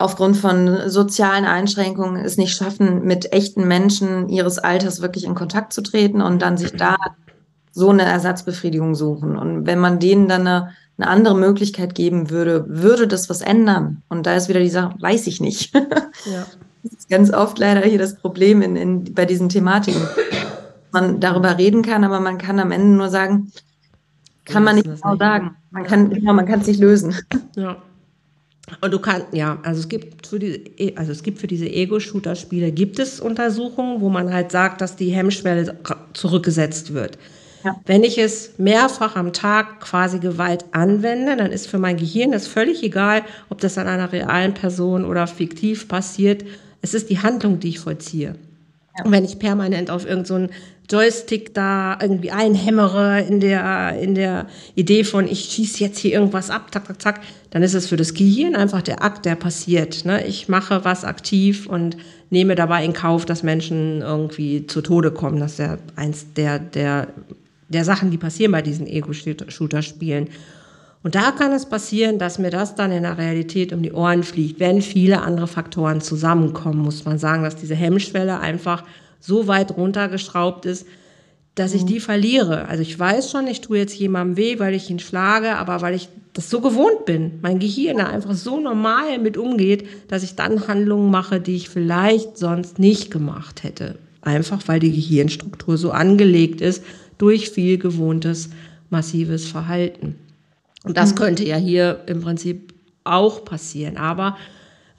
[0.04, 5.72] aufgrund von sozialen Einschränkungen es nicht schaffen, mit echten Menschen ihres Alters wirklich in Kontakt
[5.72, 6.98] zu treten und dann sich da
[7.72, 9.38] so eine Ersatzbefriedigung suchen.
[9.38, 14.04] Und wenn man denen dann eine, eine andere Möglichkeit geben würde, würde das was ändern?
[14.10, 15.74] Und da ist wieder die Sache, weiß ich nicht.
[16.26, 16.46] Ja.
[16.84, 20.02] Das ist ganz oft leider hier das Problem in, in, bei diesen Thematiken.
[20.92, 23.52] Man darüber reden kann, aber man kann am Ende nur sagen,
[24.46, 25.56] kann man nicht genau sagen.
[25.72, 27.16] Man kann ja, man kann es nicht lösen.
[27.56, 27.78] Ja.
[28.82, 30.60] Und du kannst, ja, also es gibt für diese,
[30.95, 35.10] also es gibt für diese Ego-Shooter-Spiele gibt es Untersuchungen, wo man halt sagt, dass die
[35.10, 35.78] Hemmschwelle
[36.13, 37.17] zurückgesetzt wird.
[37.63, 37.76] Ja.
[37.86, 42.47] Wenn ich es mehrfach am Tag quasi Gewalt anwende, dann ist für mein Gehirn das
[42.47, 46.43] völlig egal, ob das an einer realen Person oder fiktiv passiert.
[46.82, 48.36] Es ist die Handlung, die ich vollziehe.
[48.97, 49.06] Ja.
[49.06, 50.54] Und wenn ich permanent auf irgendeinen so
[50.89, 56.50] Joystick da irgendwie einhämmere in der, in der Idee von, ich schieße jetzt hier irgendwas
[56.50, 60.06] ab, zack, zack, zack, dann ist es für das Gehirn einfach der Akt, der passiert.
[60.06, 60.26] Ne?
[60.26, 61.98] Ich mache was aktiv und
[62.30, 65.39] nehme dabei in Kauf, dass Menschen irgendwie zu Tode kommen.
[65.39, 67.08] Das ist ja eins der, der,
[67.69, 70.28] der Sachen, die passieren bei diesen Ego-Shooter-Spielen.
[71.04, 74.24] Und da kann es passieren, dass mir das dann in der Realität um die Ohren
[74.24, 78.84] fliegt, wenn viele andere Faktoren zusammenkommen, muss man sagen, dass diese Hemmschwelle einfach
[79.24, 80.86] so weit runtergeschraubt ist,
[81.56, 81.88] dass ich mhm.
[81.88, 82.68] die verliere.
[82.68, 85.96] Also ich weiß schon, ich tue jetzt jemandem weh, weil ich ihn schlage, aber weil
[85.96, 90.36] ich das so gewohnt bin, mein Gehirn da einfach so normal mit umgeht, dass ich
[90.36, 93.96] dann Handlungen mache, die ich vielleicht sonst nicht gemacht hätte.
[94.22, 96.84] Einfach weil die Gehirnstruktur so angelegt ist
[97.18, 98.50] durch viel gewohntes
[98.90, 100.16] massives Verhalten.
[100.84, 101.18] Und das mhm.
[101.18, 103.98] könnte ja hier im Prinzip auch passieren.
[103.98, 104.38] Aber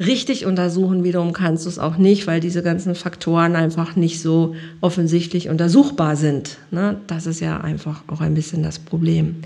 [0.07, 4.55] richtig untersuchen wiederum kannst du es auch nicht, weil diese ganzen Faktoren einfach nicht so
[4.81, 6.59] offensichtlich untersuchbar sind.
[6.71, 7.01] Ne?
[7.07, 9.43] Das ist ja einfach auch ein bisschen das Problem.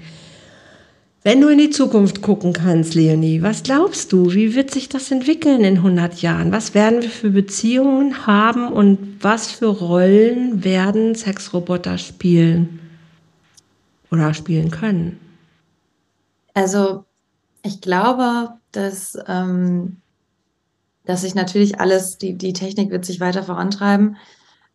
[1.24, 5.10] Wenn du in die Zukunft gucken kannst, Leonie, was glaubst du, wie wird sich das
[5.10, 6.52] entwickeln in 100 Jahren?
[6.52, 12.78] Was werden wir für Beziehungen haben und was für Rollen werden Sexroboter spielen
[14.10, 15.18] oder spielen können?
[16.54, 17.04] Also
[17.62, 19.98] ich glaube, dass, ähm,
[21.08, 24.18] dass sich natürlich alles, die, die Technik wird sich weiter vorantreiben.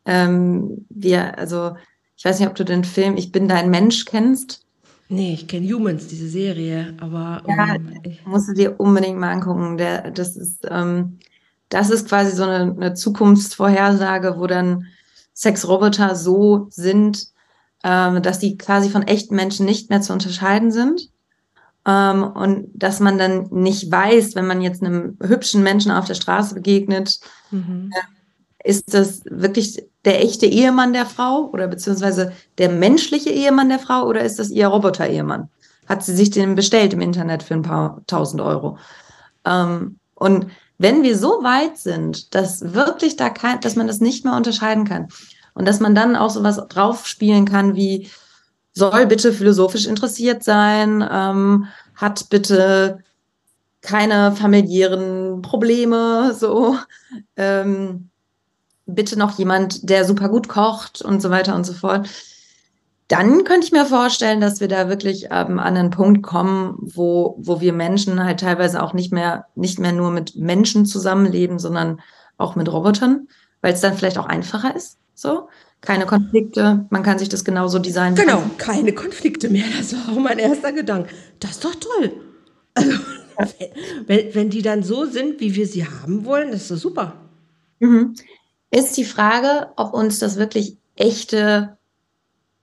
[0.03, 1.75] Ähm, wir, also
[2.17, 4.65] ich weiß nicht, ob du den Film Ich bin dein Mensch kennst.
[5.09, 7.43] Nee, ich kenne Humans, diese Serie, aber.
[7.47, 9.77] Ja, um, ähm, musst du dir unbedingt mal angucken.
[9.77, 11.19] Der, das, ist, ähm,
[11.69, 14.87] das ist quasi so eine, eine Zukunftsvorhersage, wo dann
[15.35, 17.27] Sexroboter so sind,
[17.83, 21.11] ähm, dass die quasi von echten Menschen nicht mehr zu unterscheiden sind.
[21.85, 26.13] Ähm, und dass man dann nicht weiß, wenn man jetzt einem hübschen Menschen auf der
[26.13, 27.19] Straße begegnet,
[27.51, 27.91] mhm.
[27.93, 33.79] äh, ist das wirklich der echte Ehemann der Frau oder beziehungsweise der menschliche Ehemann der
[33.79, 35.49] Frau oder ist das ihr Roboter-Ehemann?
[35.87, 38.77] Hat sie sich den bestellt im Internet für ein paar tausend Euro?
[39.45, 44.23] Ähm, und wenn wir so weit sind, dass wirklich da kein, dass man das nicht
[44.23, 45.09] mehr unterscheiden kann
[45.53, 48.09] und dass man dann auch sowas draufspielen kann wie,
[48.73, 52.99] soll bitte philosophisch interessiert sein, ähm, hat bitte
[53.81, 56.77] keine familiären Probleme, so.
[57.35, 58.09] Ähm,
[58.85, 62.09] bitte noch jemand, der super gut kocht und so weiter und so fort.
[63.07, 67.35] Dann könnte ich mir vorstellen, dass wir da wirklich ähm, an einen Punkt kommen, wo,
[67.37, 72.01] wo wir Menschen halt teilweise auch nicht mehr, nicht mehr nur mit Menschen zusammenleben, sondern
[72.37, 73.27] auch mit Robotern,
[73.61, 74.97] weil es dann vielleicht auch einfacher ist.
[75.13, 75.47] So
[75.83, 78.15] keine Konflikte, man kann sich das genauso designen.
[78.15, 79.65] Genau, keine Konflikte mehr.
[79.77, 81.09] Das war auch mein erster Gedanke.
[81.39, 82.13] Das ist doch toll.
[82.73, 82.97] Also,
[84.07, 87.13] wenn, wenn die dann so sind, wie wir sie haben wollen, das ist doch super.
[87.79, 88.15] Mhm.
[88.71, 91.77] Ist die Frage, ob uns das wirklich echte,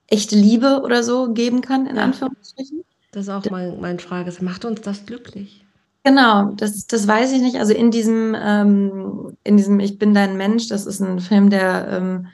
[0.07, 1.99] echte Liebe oder so geben kann, in.
[1.99, 2.83] Anführungsstrichen.
[3.11, 4.33] Das ist auch mein, meine Frage.
[4.41, 5.63] Macht uns das glücklich?
[6.03, 7.57] Genau, das, das weiß ich nicht.
[7.57, 11.87] Also in diesem, ähm, in diesem Ich bin dein Mensch, das ist ein Film, der
[11.89, 12.27] ähm,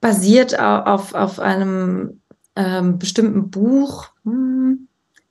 [0.00, 2.20] basiert auf, auf einem
[2.56, 4.08] ähm, bestimmten Buch.
[4.24, 4.88] Hm,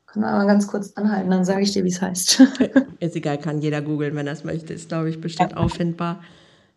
[0.08, 2.42] kann man mal ganz kurz anhalten, dann sage ich dir, wie es heißt.
[3.00, 4.74] Ist egal, kann jeder googeln, wenn er es möchte.
[4.74, 5.58] Ist, glaube ich, bestimmt ja.
[5.58, 6.22] auffindbar.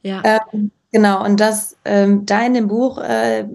[0.02, 0.22] Ja.
[0.24, 3.46] Ähm, genau, und das, ähm, da in dem Buch äh,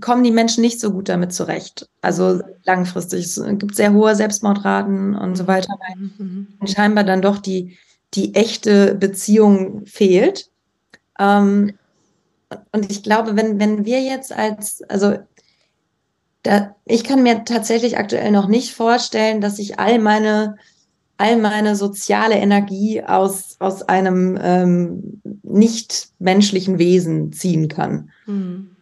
[0.00, 1.88] kommen die Menschen nicht so gut damit zurecht.
[2.00, 3.24] Also langfristig.
[3.24, 6.48] Es gibt sehr hohe Selbstmordraten und so weiter, weil mhm.
[6.66, 7.76] scheinbar dann doch die,
[8.14, 10.50] die echte Beziehung fehlt.
[11.18, 11.72] Ähm,
[12.72, 15.16] und ich glaube, wenn, wenn wir jetzt als, also
[16.42, 20.56] da, ich kann mir tatsächlich aktuell noch nicht vorstellen, dass ich all meine,
[21.16, 28.10] all meine soziale Energie aus, aus einem ähm, nicht menschlichen Wesen ziehen kann.
[28.26, 28.76] Mhm.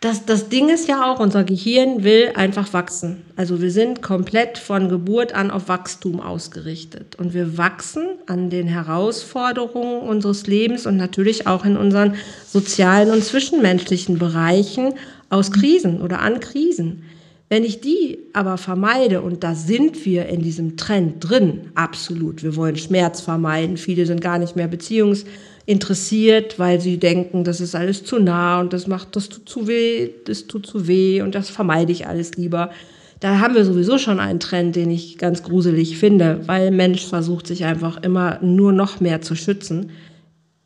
[0.00, 3.22] Das, das Ding ist ja auch, unser Gehirn will einfach wachsen.
[3.34, 7.16] Also wir sind komplett von Geburt an auf Wachstum ausgerichtet.
[7.16, 12.14] Und wir wachsen an den Herausforderungen unseres Lebens und natürlich auch in unseren
[12.46, 14.94] sozialen und zwischenmenschlichen Bereichen
[15.30, 17.02] aus Krisen oder an Krisen.
[17.48, 22.56] Wenn ich die aber vermeide, und da sind wir in diesem Trend drin, absolut, wir
[22.56, 25.24] wollen Schmerz vermeiden, viele sind gar nicht mehr beziehungs
[25.66, 29.66] interessiert, weil sie denken, das ist alles zu nah und das macht, das tut zu
[29.66, 32.70] weh, das tut zu weh und das vermeide ich alles lieber.
[33.18, 37.46] Da haben wir sowieso schon einen Trend, den ich ganz gruselig finde, weil Mensch versucht
[37.48, 39.90] sich einfach immer nur noch mehr zu schützen.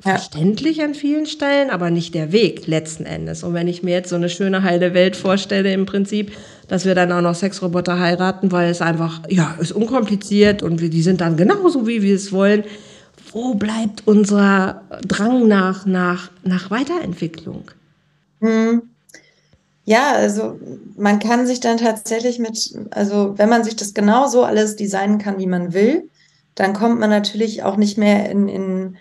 [0.05, 0.13] Ja.
[0.13, 3.43] Verständlich an vielen Stellen, aber nicht der Weg letzten Endes.
[3.43, 6.33] Und wenn ich mir jetzt so eine schöne heile Welt vorstelle, im Prinzip,
[6.69, 10.91] dass wir dann auch noch Sexroboter heiraten, weil es einfach, ja, ist unkompliziert und wir,
[10.91, 12.65] die sind dann genauso, wie wir es wollen
[13.33, 17.71] wo bleibt unser Drang nach, nach, nach Weiterentwicklung?
[18.41, 18.83] Hm.
[19.85, 20.59] Ja, also
[20.97, 25.19] man kann sich dann tatsächlich mit, also wenn man sich das genau so alles designen
[25.19, 26.09] kann, wie man will,
[26.55, 28.97] dann kommt man natürlich auch nicht mehr in, in,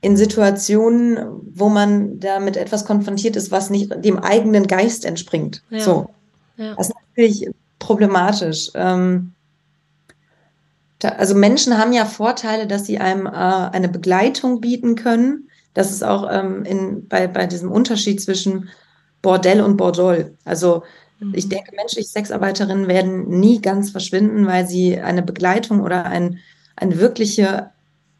[0.00, 1.18] in Situationen,
[1.54, 5.62] wo man damit etwas konfrontiert ist, was nicht dem eigenen Geist entspringt.
[5.70, 5.80] Ja.
[5.80, 6.10] So.
[6.56, 6.74] Ja.
[6.74, 8.70] Das ist natürlich problematisch.
[8.74, 9.32] Ähm,
[11.00, 15.48] da, also Menschen haben ja Vorteile, dass sie einem äh, eine Begleitung bieten können.
[15.74, 18.68] Das ist auch ähm, in, bei, bei diesem Unterschied zwischen
[19.22, 20.36] Bordell und Bordell.
[20.44, 20.82] Also
[21.18, 21.32] mhm.
[21.34, 26.38] ich denke, menschliche Sexarbeiterinnen werden nie ganz verschwinden, weil sie eine Begleitung oder ein,
[26.76, 27.70] eine wirkliche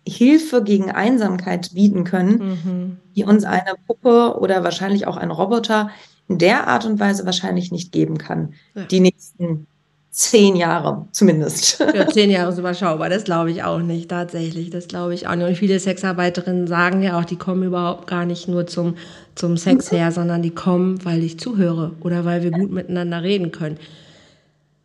[0.07, 2.97] Hilfe gegen Einsamkeit bieten können, mhm.
[3.15, 5.91] die uns eine Puppe oder wahrscheinlich auch ein Roboter
[6.29, 8.55] in der Art und Weise wahrscheinlich nicht geben kann.
[8.75, 8.85] Ja.
[8.85, 9.67] Die nächsten
[10.11, 11.79] zehn Jahre zumindest.
[11.95, 14.71] Ja, zehn Jahre ist überschaubar, das glaube ich auch nicht, tatsächlich.
[14.71, 15.47] Das glaube ich auch nicht.
[15.47, 18.97] Und viele Sexarbeiterinnen sagen ja auch, die kommen überhaupt gar nicht nur zum,
[19.35, 23.53] zum Sex her, sondern die kommen, weil ich zuhöre oder weil wir gut miteinander reden
[23.53, 23.79] können.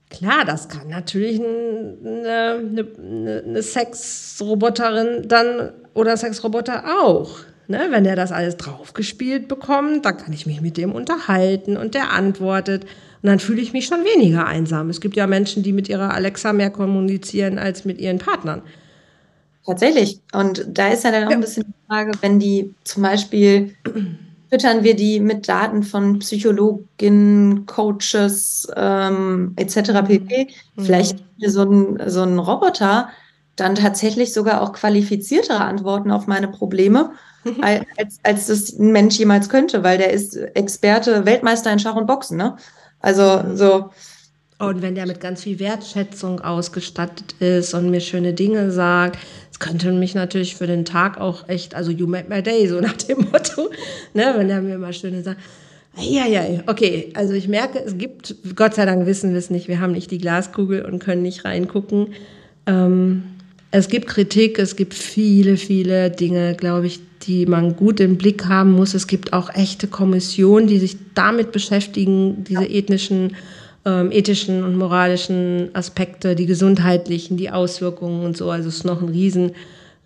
[0.09, 7.39] Klar, das kann natürlich eine, eine, eine Sexroboterin dann oder Sexroboter auch.
[7.67, 11.95] Ne, wenn der das alles draufgespielt bekommt, dann kann ich mich mit dem unterhalten und
[11.95, 12.85] der antwortet.
[13.25, 14.87] Und dann fühle ich mich schon weniger einsam.
[14.91, 18.61] Es gibt ja Menschen, die mit ihrer Alexa mehr kommunizieren als mit ihren Partnern.
[19.65, 20.21] Tatsächlich.
[20.31, 23.73] Und da ist ja dann auch ein bisschen die Frage, wenn die zum Beispiel
[24.51, 30.03] füttern wir die mit Daten von Psychologinnen, Coaches ähm, etc.
[30.05, 30.49] pp.
[30.75, 30.83] Mhm.
[30.83, 33.09] Vielleicht so ein, so ein Roboter
[33.55, 37.13] dann tatsächlich sogar auch qualifiziertere Antworten auf meine Probleme,
[37.61, 42.05] als, als das ein Mensch jemals könnte, weil der ist Experte, Weltmeister in Schach und
[42.05, 42.37] Boxen.
[42.37, 42.55] Ne?
[43.05, 43.91] Also so.
[44.57, 49.59] Und wenn der mit ganz viel Wertschätzung ausgestattet ist und mir schöne Dinge sagt, das
[49.59, 52.93] könnte mich natürlich für den Tag auch echt, also you made my day, so nach
[52.93, 53.69] dem Motto,
[54.13, 55.39] ne, wenn der mir mal schöne sagt.
[55.97, 57.11] Ja, ja, okay.
[57.13, 60.09] Also ich merke, es gibt, Gott sei Dank wissen wir es nicht, wir haben nicht
[60.09, 62.07] die Glaskugel und können nicht reingucken.
[62.65, 63.23] Ähm,
[63.69, 68.45] es gibt Kritik, es gibt viele, viele Dinge, glaube ich, die man gut im Blick
[68.45, 68.93] haben muss.
[68.93, 73.35] Es gibt auch echte Kommissionen, die sich damit beschäftigen, diese ethnischen,
[73.85, 78.49] ähm, ethischen und moralischen Aspekte, die gesundheitlichen, die Auswirkungen und so.
[78.49, 79.51] Also es ist noch ein riesen,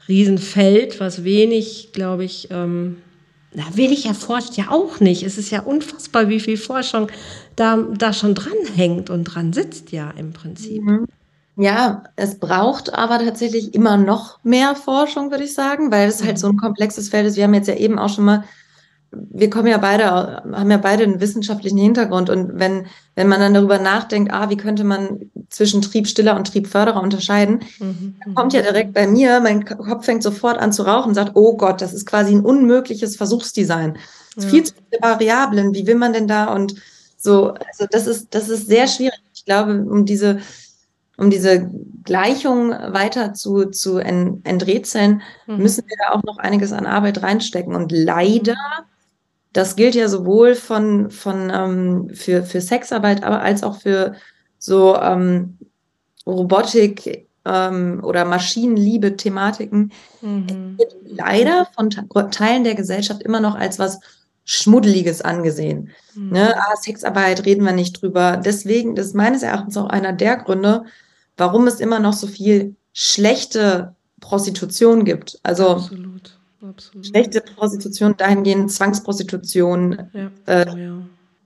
[0.10, 2.98] Riesenfeld, was wenig, glaube ich, ähm,
[3.54, 5.24] na, wenig erforscht ja auch nicht.
[5.24, 7.08] Es ist ja unfassbar, wie viel Forschung
[7.56, 10.82] da, da schon dranhängt und dran sitzt ja im Prinzip.
[10.82, 11.06] Mhm.
[11.62, 16.40] Ja, es braucht aber tatsächlich immer noch mehr Forschung, würde ich sagen, weil es halt
[16.40, 16.60] so ein mhm.
[16.60, 17.36] komplexes Feld ist.
[17.36, 18.46] Wir haben jetzt ja eben auch schon mal,
[19.12, 22.86] wir kommen ja beide, haben ja beide einen wissenschaftlichen Hintergrund und wenn,
[23.16, 28.16] wenn man dann darüber nachdenkt, ah, wie könnte man zwischen Triebstiller und Triebförderer unterscheiden, mhm.
[28.24, 31.36] dann kommt ja direkt bei mir, mein Kopf fängt sofort an zu rauchen und sagt,
[31.36, 33.98] oh Gott, das ist quasi ein unmögliches Versuchsdesign.
[34.38, 34.48] Ja.
[34.48, 36.76] Viel zu viele Variablen, wie will man denn da und
[37.18, 39.20] so, also das ist, das ist sehr schwierig.
[39.34, 40.40] Ich glaube, um diese,
[41.20, 41.70] um diese
[42.04, 45.58] Gleichung weiter zu, zu enträtseln, mhm.
[45.58, 47.76] müssen wir da auch noch einiges an Arbeit reinstecken.
[47.76, 48.56] Und leider,
[49.54, 54.16] das gilt ja sowohl von, von ähm, für, für Sexarbeit, aber als auch für
[54.58, 55.58] so ähm,
[56.26, 59.92] Robotik ähm, oder Maschinenliebe-Thematiken,
[60.22, 60.78] mhm.
[60.78, 61.90] wird leider von
[62.32, 64.00] Teilen der Gesellschaft immer noch als was
[64.46, 65.90] Schmuddeliges angesehen.
[66.16, 66.30] Mhm.
[66.32, 66.56] Ne?
[66.58, 68.42] Ah, Sexarbeit reden wir nicht drüber.
[68.44, 70.86] Deswegen, ist meines Erachtens auch einer der Gründe,
[71.40, 75.40] warum es immer noch so viel schlechte Prostitution gibt.
[75.44, 77.08] Also absolut, absolut.
[77.08, 81.02] schlechte Prostitution dahingehend, Zwangsprostitution, ja, äh, ja,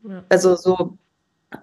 [0.09, 0.23] ja.
[0.29, 0.97] also so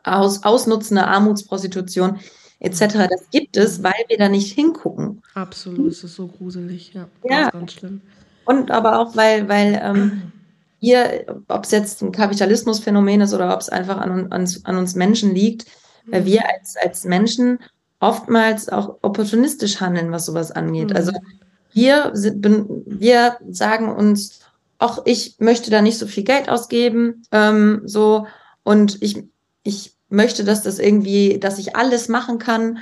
[0.04, 2.20] aus, ausnutzende Armutsprostitution
[2.60, 3.08] etc.
[3.10, 5.22] Das gibt es, weil wir da nicht hingucken.
[5.34, 7.50] Absolut, es ist so gruselig, ja, ja.
[7.50, 8.02] ganz schlimm.
[8.44, 10.32] Und aber auch, weil, weil ähm,
[10.78, 14.94] hier, ob es jetzt ein Kapitalismusphänomen ist oder ob es einfach an, an, an uns
[14.94, 15.66] Menschen liegt,
[16.06, 16.26] weil mhm.
[16.26, 17.58] wir als, als Menschen
[18.00, 20.90] oftmals auch opportunistisch handeln, was sowas angeht.
[20.90, 20.96] Mhm.
[20.96, 21.12] Also
[21.72, 24.40] wir, wir sagen uns,
[24.78, 28.26] ach, ich möchte da nicht so viel Geld ausgeben, ähm, so,
[28.62, 29.22] und ich,
[29.62, 32.78] ich möchte, dass das irgendwie, dass ich alles machen kann.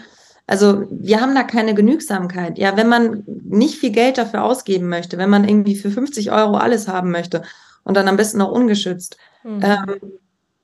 [0.47, 2.59] Also wir haben da keine Genügsamkeit.
[2.59, 6.57] Ja, wenn man nicht viel Geld dafür ausgeben möchte, wenn man irgendwie für 50 Euro
[6.57, 7.43] alles haben möchte
[7.85, 9.61] und dann am besten noch ungeschützt, mhm.
[9.63, 10.01] ähm,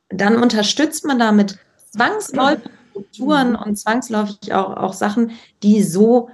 [0.09, 1.59] dann unterstützt man damit
[1.91, 3.57] zwangsläufig Strukturen mhm.
[3.57, 5.33] und zwangsläufig auch, auch Sachen,
[5.63, 6.31] die so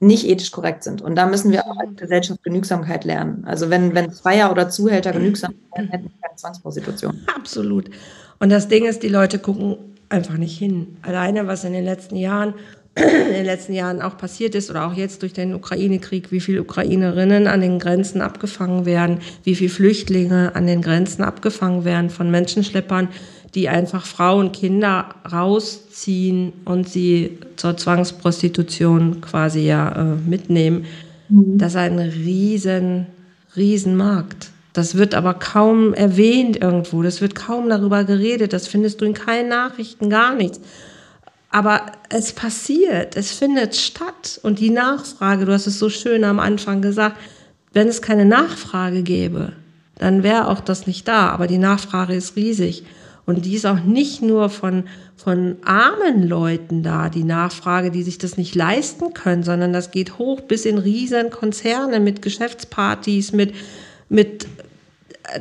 [0.00, 1.02] nicht ethisch korrekt sind.
[1.02, 3.44] Und da müssen wir auch als Gesellschaft Genügsamkeit lernen.
[3.44, 7.20] Also wenn, wenn Zweier oder Zuhälter genügsam wären, hätten wir keine Zwangsprostitution.
[7.34, 7.90] Absolut.
[8.38, 9.76] Und das Ding ist, die Leute gucken
[10.08, 10.96] einfach nicht hin.
[11.02, 12.54] Alleine, was in den letzten Jahren
[12.98, 16.62] in den letzten Jahren auch passiert ist oder auch jetzt durch den Ukraine-Krieg, wie viele
[16.62, 22.30] Ukrainerinnen an den Grenzen abgefangen werden, wie viele Flüchtlinge an den Grenzen abgefangen werden von
[22.30, 23.08] Menschenschleppern,
[23.54, 30.84] die einfach Frauen, Kinder rausziehen und sie zur Zwangsprostitution quasi ja äh, mitnehmen.
[31.28, 31.58] Mhm.
[31.58, 33.06] Das ist ein riesen,
[33.56, 34.50] riesen Markt.
[34.72, 37.02] Das wird aber kaum erwähnt irgendwo.
[37.02, 38.52] Das wird kaum darüber geredet.
[38.52, 40.60] Das findest du in keinen Nachrichten, gar nichts.
[41.50, 44.38] Aber es passiert, es findet statt.
[44.42, 47.16] Und die Nachfrage, du hast es so schön am Anfang gesagt,
[47.72, 49.52] wenn es keine Nachfrage gäbe,
[49.98, 51.30] dann wäre auch das nicht da.
[51.30, 52.84] Aber die Nachfrage ist riesig.
[53.28, 58.16] Und die ist auch nicht nur von, von armen Leuten da, die Nachfrage, die sich
[58.16, 63.54] das nicht leisten können, sondern das geht hoch bis in riesen Konzerne mit Geschäftspartys, mit,
[64.08, 64.46] mit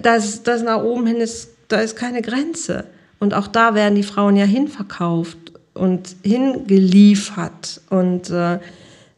[0.02, 2.84] das, das nach oben hin ist, da ist keine Grenze.
[3.20, 5.38] Und auch da werden die Frauen ja hinverkauft
[5.74, 7.80] und hingeliefert.
[7.90, 8.60] Und äh,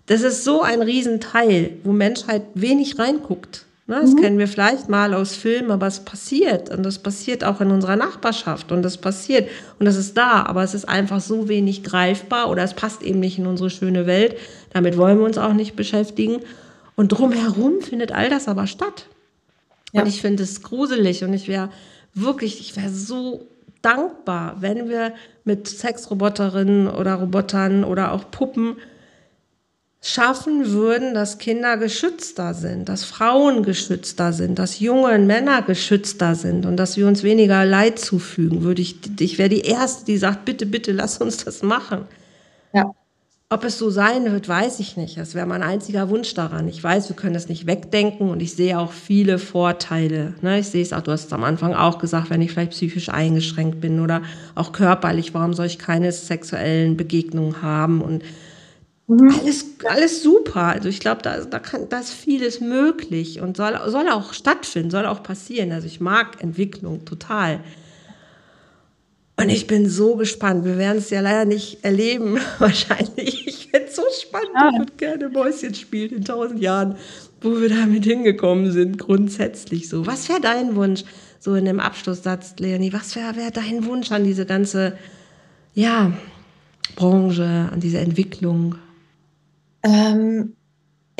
[0.05, 3.65] das ist so ein Riesenteil, wo Menschheit wenig reinguckt.
[3.89, 4.17] Ne, das mhm.
[4.17, 6.69] kennen wir vielleicht mal aus Filmen, aber es passiert.
[6.69, 8.71] Und das passiert auch in unserer Nachbarschaft.
[8.71, 9.49] Und das passiert.
[9.79, 10.43] Und das ist da.
[10.43, 14.05] Aber es ist einfach so wenig greifbar oder es passt eben nicht in unsere schöne
[14.05, 14.37] Welt.
[14.73, 16.41] Damit wollen wir uns auch nicht beschäftigen.
[16.95, 19.07] Und drumherum findet all das aber statt.
[19.91, 20.03] Ja.
[20.03, 21.23] Und ich finde es gruselig.
[21.23, 21.69] Und ich wäre
[22.13, 23.47] wirklich, ich wäre so
[23.81, 25.13] dankbar, wenn wir
[25.45, 28.75] mit Sexroboterinnen oder Robotern oder auch Puppen
[30.01, 36.65] schaffen würden, dass Kinder geschützter sind, dass Frauen geschützter sind, dass junge Männer geschützter sind
[36.65, 40.45] und dass wir uns weniger Leid zufügen, würde ich, ich wäre die Erste, die sagt,
[40.45, 42.05] bitte, bitte, lass uns das machen.
[42.73, 42.91] Ja.
[43.51, 45.17] Ob es so sein wird, weiß ich nicht.
[45.17, 46.67] Das wäre mein einziger Wunsch daran.
[46.67, 50.35] Ich weiß, wir können das nicht wegdenken und ich sehe auch viele Vorteile.
[50.41, 50.59] Ne?
[50.59, 53.09] Ich sehe es auch, du hast es am Anfang auch gesagt, wenn ich vielleicht psychisch
[53.09, 54.21] eingeschränkt bin oder
[54.53, 58.23] auch körperlich, warum soll ich keine sexuellen Begegnungen haben und
[59.09, 59.33] Mhm.
[59.41, 60.65] Alles, alles super.
[60.65, 64.91] Also ich glaube, da, da, kann, da ist vieles möglich und soll, soll auch stattfinden,
[64.91, 65.71] soll auch passieren.
[65.71, 67.59] Also ich mag Entwicklung total.
[69.35, 70.63] Und ich bin so gespannt.
[70.63, 73.47] Wir werden es ja leider nicht erleben, wahrscheinlich.
[73.47, 74.49] Ich es so spannend.
[74.53, 74.69] Ja.
[74.73, 76.95] Ich würde gerne Mäuschen spielen in tausend Jahren,
[77.41, 80.05] wo wir damit hingekommen sind, grundsätzlich so.
[80.05, 81.03] Was wäre dein Wunsch,
[81.39, 84.97] so in dem Abschlusssatz, Leonie, was wäre wär dein Wunsch an diese ganze,
[85.73, 86.11] ja,
[86.95, 88.75] Branche, an diese Entwicklung?
[89.83, 90.55] Ähm,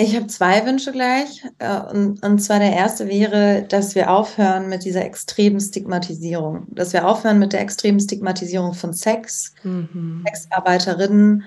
[0.02, 1.44] ich habe zwei Wünsche gleich.
[1.58, 6.68] Äh, und, und zwar der erste wäre, dass wir aufhören mit dieser extremen Stigmatisierung.
[6.72, 10.24] Dass wir aufhören mit der extremen Stigmatisierung von Sex, mhm.
[10.26, 11.44] Sexarbeiterinnen,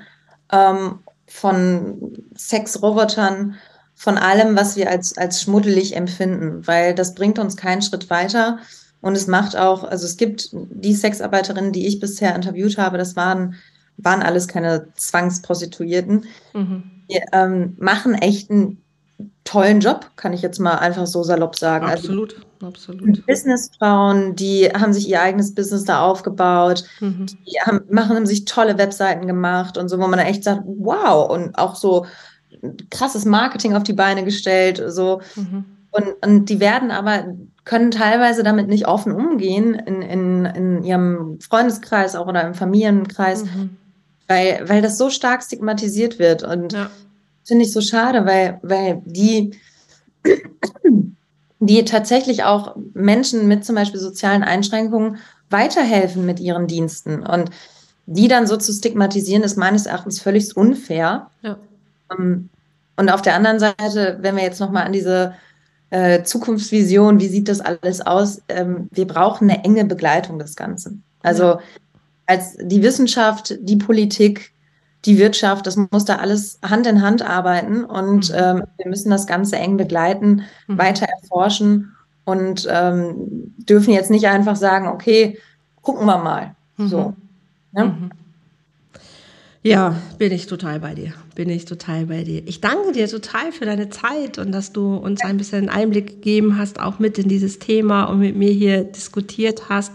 [0.52, 3.54] ähm, von Sexrobotern,
[3.94, 8.58] von allem, was wir als, als schmuddelig empfinden, weil das bringt uns keinen Schritt weiter.
[9.00, 13.16] Und es macht auch, also es gibt die Sexarbeiterinnen, die ich bisher interviewt habe, das
[13.16, 13.54] waren,
[13.96, 16.26] waren alles keine Zwangsprostituierten.
[16.52, 18.82] Mhm die ähm, machen echt einen
[19.44, 21.86] tollen Job, kann ich jetzt mal einfach so salopp sagen.
[21.86, 23.26] Absolut, also, absolut.
[23.26, 27.26] Businessfrauen, die haben sich ihr eigenes Business da aufgebaut, mhm.
[27.26, 30.62] die haben, machen haben sich tolle Webseiten gemacht und so, wo man dann echt sagt,
[30.64, 32.06] wow, und auch so
[32.90, 35.20] krasses Marketing auf die Beine gestellt, so.
[35.34, 35.64] Mhm.
[35.90, 37.34] Und, und die werden aber,
[37.64, 43.44] können teilweise damit nicht offen umgehen in, in, in ihrem Freundeskreis auch oder im Familienkreis.
[43.44, 43.76] Mhm
[44.32, 46.42] weil, weil das so stark stigmatisiert wird.
[46.42, 46.90] Und ja.
[47.44, 49.54] finde ich so schade, weil, weil die,
[51.60, 55.18] die tatsächlich auch Menschen mit zum Beispiel sozialen Einschränkungen
[55.50, 57.24] weiterhelfen mit ihren Diensten.
[57.24, 57.50] Und
[58.06, 61.30] die dann so zu stigmatisieren, ist meines Erachtens völlig unfair.
[61.42, 61.58] Ja.
[62.10, 62.48] Ähm,
[62.96, 65.34] und auf der anderen Seite, wenn wir jetzt nochmal an diese
[65.90, 68.40] äh, Zukunftsvision, wie sieht das alles aus?
[68.48, 71.04] Ähm, wir brauchen eine enge Begleitung des Ganzen.
[71.22, 71.58] Also
[72.32, 74.52] als die Wissenschaft, die Politik,
[75.04, 78.36] die Wirtschaft, das muss da alles Hand in Hand arbeiten und mhm.
[78.38, 80.78] ähm, wir müssen das Ganze eng begleiten, mhm.
[80.78, 85.38] weiter erforschen und ähm, dürfen jetzt nicht einfach sagen, okay,
[85.82, 86.54] gucken wir mal.
[86.78, 86.88] Mhm.
[86.88, 87.14] So.
[87.72, 87.84] Ne?
[87.84, 88.10] Mhm.
[89.64, 91.12] Ja, bin ich total bei dir.
[91.36, 92.42] Bin ich total bei dir.
[92.46, 96.58] Ich danke dir total für deine Zeit und dass du uns ein bisschen Einblick gegeben
[96.58, 99.92] hast, auch mit in dieses Thema und mit mir hier diskutiert hast.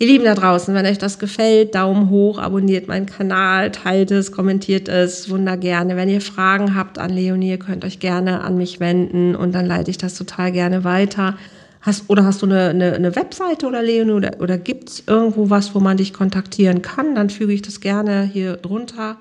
[0.00, 4.30] Ihr Lieben da draußen, wenn euch das gefällt, Daumen hoch, abonniert meinen Kanal, teilt es,
[4.30, 5.96] kommentiert es, wunder gerne.
[5.96, 9.66] Wenn ihr Fragen habt an Leonie, ihr könnt euch gerne an mich wenden und dann
[9.66, 11.36] leite ich das total gerne weiter.
[11.80, 15.50] Hast, oder hast du eine, eine, eine Webseite oder Leonie oder, oder gibt es irgendwo
[15.50, 17.16] was, wo man dich kontaktieren kann?
[17.16, 19.16] Dann füge ich das gerne hier drunter.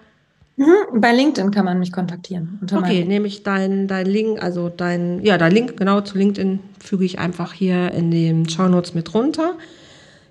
[0.57, 2.59] Mhm, bei LinkedIn kann man mich kontaktieren.
[2.71, 7.05] Okay, nehme ich deinen dein Link, also dein, ja, dein Link genau zu LinkedIn füge
[7.05, 9.55] ich einfach hier in den Show Notes mit runter.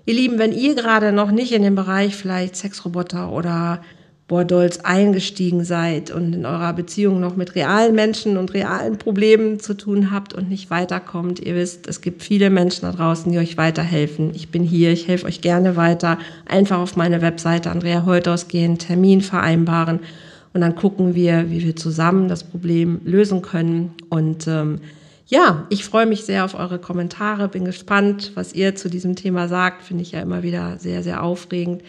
[0.07, 3.81] Ihr Lieben, wenn ihr gerade noch nicht in dem Bereich vielleicht Sexroboter oder
[4.29, 9.73] Bordolz eingestiegen seid und in eurer Beziehung noch mit realen Menschen und realen Problemen zu
[9.73, 11.41] tun habt und nicht weiterkommt.
[11.41, 14.31] Ihr wisst, es gibt viele Menschen da draußen, die euch weiterhelfen.
[14.33, 16.19] Ich bin hier, ich helfe euch gerne weiter.
[16.45, 19.99] Einfach auf meine Webseite Andrea Holthaus gehen, Termin vereinbaren
[20.53, 23.91] und dann gucken wir, wie wir zusammen das Problem lösen können.
[24.07, 24.79] Und ähm,
[25.27, 29.47] ja, ich freue mich sehr auf eure Kommentare, bin gespannt, was ihr zu diesem Thema
[29.47, 29.83] sagt.
[29.83, 31.83] Finde ich ja immer wieder sehr, sehr aufregend.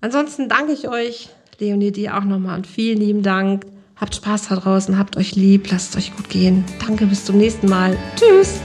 [0.00, 3.66] Ansonsten danke ich euch Leonie, dir auch nochmal und vielen lieben Dank.
[3.96, 6.64] Habt Spaß da draußen, habt euch lieb, lasst es euch gut gehen.
[6.86, 7.96] Danke, bis zum nächsten Mal.
[8.16, 8.60] Tschüss.